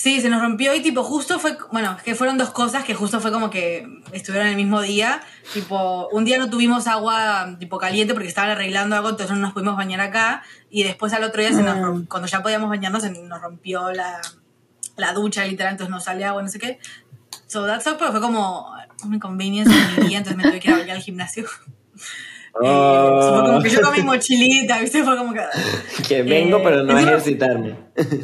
[0.00, 3.20] sí, se nos rompió y tipo justo fue, bueno, que fueron dos cosas que justo
[3.20, 5.20] fue como que estuvieron el mismo día.
[5.52, 9.52] Tipo, un día no tuvimos agua tipo caliente porque estaban arreglando algo, entonces no nos
[9.52, 10.42] pudimos bañar acá.
[10.70, 12.04] Y después al otro día, se nos Mm.
[12.06, 14.20] cuando ya podíamos bañarnos, se nos rompió la,
[14.96, 16.78] la ducha literal, entonces no salía agua, no sé qué.
[17.48, 18.72] So that sucked, pero fue como
[19.04, 21.44] un inconvenience en mi día, entonces me tuve que ir a bailar al gimnasio.
[22.62, 25.02] Eh, so fue como que yo con mi mochilita, ¿viste?
[25.04, 25.40] Fue como que...
[26.08, 27.76] que vengo, eh, pero no a encima- ejercitarme.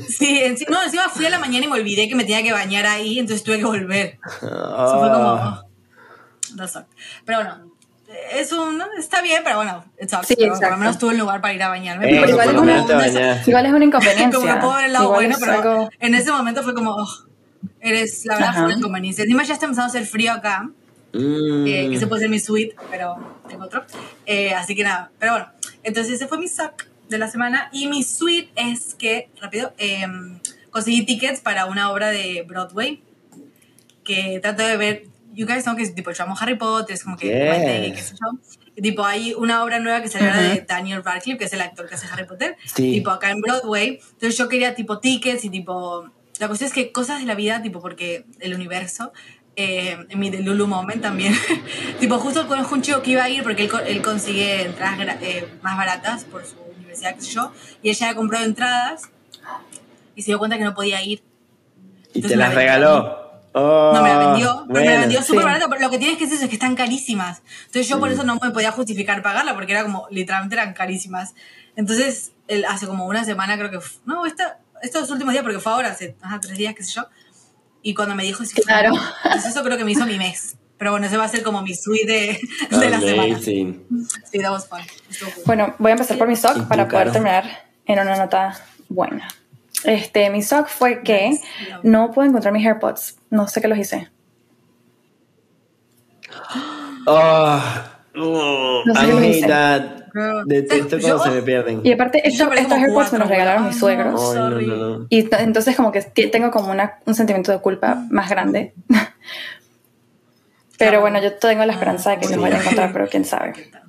[0.09, 2.53] Sí, enci- no, encima fui a la mañana y me olvidé que me tenía que
[2.53, 4.19] bañar ahí, entonces tuve que volver.
[4.41, 4.97] Eso Ah.
[4.99, 6.65] fue como.
[6.65, 6.87] oh, sucked.
[7.25, 7.71] Pero bueno,
[8.33, 8.83] es un.
[8.99, 10.75] Está bien, pero bueno, it sucks, Sí, pero por exacto.
[10.77, 12.07] lo menos tuve un lugar para ir a bañarme.
[12.07, 12.71] Eh, pero igual lo como.
[12.73, 14.31] Igual es una inconveniencia.
[14.33, 16.75] como que puedo ver el lado Igual bueno, es pero algo- en ese momento fue
[16.75, 16.91] como.
[16.95, 17.09] oh,
[17.81, 18.59] eres, la verdad, Ajá.
[18.59, 19.23] fue una inconveniencia.
[19.25, 20.71] Encima ya está empezando a hacer frío acá,
[21.15, 21.67] Mm.
[21.67, 23.17] eh, que se puede ser mi suite, pero
[23.49, 23.85] tengo otro.
[24.27, 25.49] Eh, así que nada, pero bueno,
[25.83, 27.69] entonces ese fue mi suck de la semana.
[27.73, 30.07] Y mi suite es que, rápido, eh,
[30.71, 33.03] conseguí tickets para una obra de Broadway
[34.05, 35.05] que trato de ver.
[35.37, 37.59] You guys know que tipo, yo amo Harry Potter, es como que Yes.
[37.59, 38.39] my thing, qué sé yo.
[38.77, 40.65] Y, tipo, hay una obra nueva que salió ahora de Ujú.
[40.69, 42.93] Daniel Radcliffe, que es el actor que hace Harry Potter, Sí.
[42.93, 43.99] tipo acá en Broadway.
[44.13, 46.09] Entonces yo quería tipo tickets y tipo...
[46.39, 49.13] La cuestión es que cosas de la vida, tipo porque el universo,
[49.57, 51.35] eh, en mi Lulu Moment también,
[52.01, 55.49] tipo justo conozco un chico que iba a ir porque él, él consigue entradas eh,
[55.63, 57.53] más baratas por su universidad, sé yo,
[57.83, 59.03] y ella había comprado entradas
[60.17, 61.23] y se dio cuenta que no podía ir.
[62.13, 63.23] Y Entonces te me las regaló.
[63.57, 65.01] Oh, No, me la vendió, pero me la bueno.
[65.03, 65.45] vendió súper sí.
[65.47, 67.43] barata, pero lo que tienes que es eso, es que están carísimas.
[67.67, 68.13] Entonces yo por Mm.
[68.13, 71.35] eso no me podía justificar pagarla, porque era como, literalmente eran carísimas.
[71.77, 73.79] Entonces, el, hace como una semana, creo que.
[74.07, 77.07] No, esta, estos últimos días, porque fue ahora, hace ajá, tres días, qué sé yo.
[77.85, 78.95] Y cuando me dijo, sí, Claro.
[79.25, 80.57] Entonces eso creo que me hizo mi mes.
[80.79, 82.41] Pero bueno, ese va a ser como mi suite de,
[82.79, 83.39] de la semana.
[83.39, 83.77] Sí,
[84.43, 84.81] that was fun.
[85.21, 85.45] Cool.
[85.47, 87.13] Bueno, voy a empezar por mi ¿Y SOC tú, para poder Caro?
[87.13, 88.59] terminar en una nota
[88.89, 89.29] buena.
[89.85, 91.45] Este, mi SOC fue que Nice.
[91.85, 93.17] no puedo encontrar mis AirPods.
[93.31, 94.11] No sé qué los hice.
[97.07, 97.61] Oh,
[98.17, 100.04] oh, No sé I hate that.
[100.47, 101.81] Detesto cuando se me pierden.
[101.83, 104.35] Y aparte, Yo estos, AirPods me los regalaron mis suegros.
[104.35, 104.57] no.
[104.57, 105.07] Ay, no, no, no.
[105.11, 108.75] Y entonces como que tengo como una, un sentimiento de culpa más grande.
[110.79, 112.35] Pero bueno, yo tengo la esperanza de que sí.
[112.35, 113.53] los vaya a encontrar, pero quién sabe.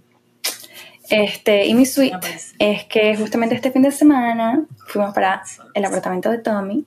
[1.07, 2.17] Este, y mi suite
[2.57, 5.43] es que justamente este fin de semana fuimos para
[5.75, 6.83] el apartamento de Tommy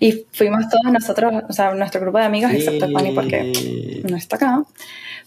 [0.00, 4.36] y fuimos todos nosotros, o sea, nuestro grupo de amigos, excepto Fanny porque no está
[4.36, 4.62] acá.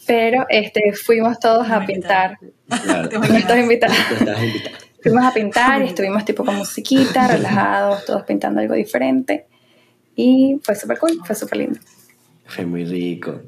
[0.06, 2.38] Pero este, fuimos todos a pintar.
[2.84, 3.10] Claro.
[3.10, 3.94] Te estás invitada.
[5.02, 9.46] Fuimos a pintar y estuvimos tipo con musiquita, relajados, todos pintando algo diferente.
[10.16, 11.80] Y fue súper cool, fue súper lindo.
[12.46, 13.40] Fue muy rico.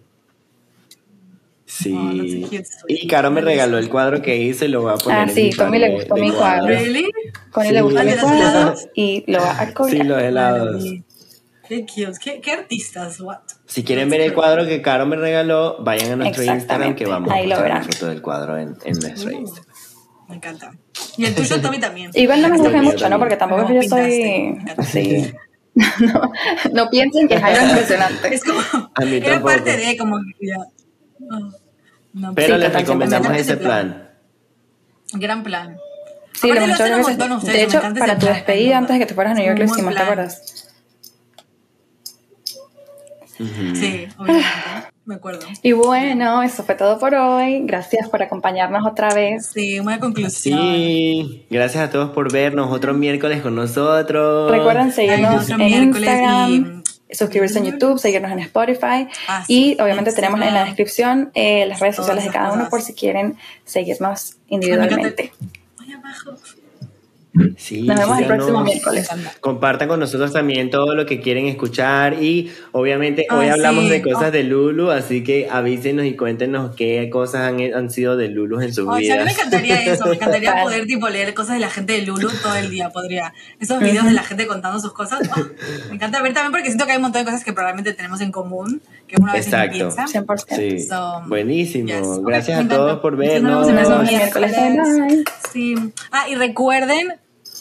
[1.74, 1.94] Sí.
[1.96, 5.28] Oh, y Caro me regaló el cuadro que hice y lo voy a poner Ah,
[5.30, 6.68] sí, Tommy le gustó de mi cuadro.
[6.68, 7.10] ¿Really?
[7.50, 7.74] Con él Sí.
[7.76, 8.88] le gustó mi ¿de los cuadro helados?
[8.94, 10.06] y lo va a Sí, colgar.
[10.06, 10.84] los helados.
[11.70, 12.12] Qué cute.
[12.22, 13.22] ¿Qué, qué artistas?
[13.22, 13.38] What?
[13.66, 17.32] Si quieren ver el cuadro que Caro me regaló, vayan a nuestro Instagram que vamos
[17.32, 19.40] Ahí a lo poner la foto del cuadro en, en nuestro Uh.
[19.40, 19.76] Instagram.
[20.28, 20.72] Me encanta.
[21.18, 22.12] Y el tuyo, Tommy, también.
[22.14, 23.18] Igual no me juzguen mucho, ¿no?
[23.18, 25.32] Porque tampoco es que yo soy así.
[26.02, 26.32] No,
[26.74, 28.28] no piensen que es impresionante.
[28.36, 28.60] Es como.
[28.94, 29.54] A mí era tampoco.
[29.54, 30.18] parte de como.
[30.38, 30.58] que ya.
[31.32, 31.50] Oh,
[32.14, 34.10] no, Pero Sí, les recomendamos ese plan.
[35.14, 35.78] Gran plan.
[36.34, 37.04] Sí, lo varias veces.
[37.04, 39.60] montón ustedes, De hecho, para tu despedida, antes de que te fueras a New York,
[39.60, 40.72] lo hicimos, ¿te acuerdas?
[43.38, 44.48] Sí, obviamente.
[45.04, 45.46] Me acuerdo.
[45.64, 47.62] Y bueno, eso fue todo por hoy.
[47.66, 49.48] Gracias por acompañarnos otra vez.
[49.48, 50.60] Sí, una conclusión.
[50.60, 54.52] Sí, gracias a todos por vernos otro miércoles con nosotros.
[54.52, 56.81] Recuerden seguirnos otro en miércoles Instagram,
[57.12, 59.76] suscribirse en YouTube, seguirnos en Spotify Ah, sí.
[59.78, 62.94] y obviamente tenemos en la descripción eh, las redes sociales de cada uno por si
[62.94, 65.32] quieren seguirnos individualmente.
[65.78, 66.32] Muy abajo.
[67.56, 69.08] Sí, Nos vemos el próximo miércoles.
[69.40, 73.90] Compartan con nosotros también todo lo que quieren escuchar y obviamente hoy Ay, hablamos sí.
[73.90, 74.32] de cosas Oh.
[74.32, 78.74] de Lulu, así que avísenos y cuéntenos qué cosas han, han sido de Lulu en
[78.74, 81.62] sus Ay, sí, a mí me encantaría eso, me encantaría poder tipo leer cosas de
[81.62, 83.34] la gente de Lulu todo el día, podría.
[83.62, 85.42] Esos videos de la gente contando sus cosas, ah,
[85.88, 88.20] me encanta ver también porque siento que hay un montón de cosas que probablemente tenemos
[88.20, 89.74] en común, que una vez ni Exacto.
[89.78, 90.06] piensa.
[90.06, 90.56] 100%.
[90.58, 91.88] Sí, So, buenísimo.
[91.88, 92.20] yes.
[92.26, 93.68] Gracias me a todos por Entonces, nos vernos.
[93.68, 95.24] vemos el Nos próximo vemos el miércoles.
[95.54, 95.76] Sí.
[96.12, 97.14] Ah, y recuerden,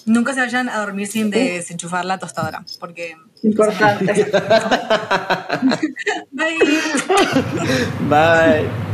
[0.07, 3.17] nunca se vayan a dormir sin desenchufar la tostadora, porque...
[3.43, 4.31] Importante.
[6.31, 6.59] Bye.
[8.09, 8.90] Bye.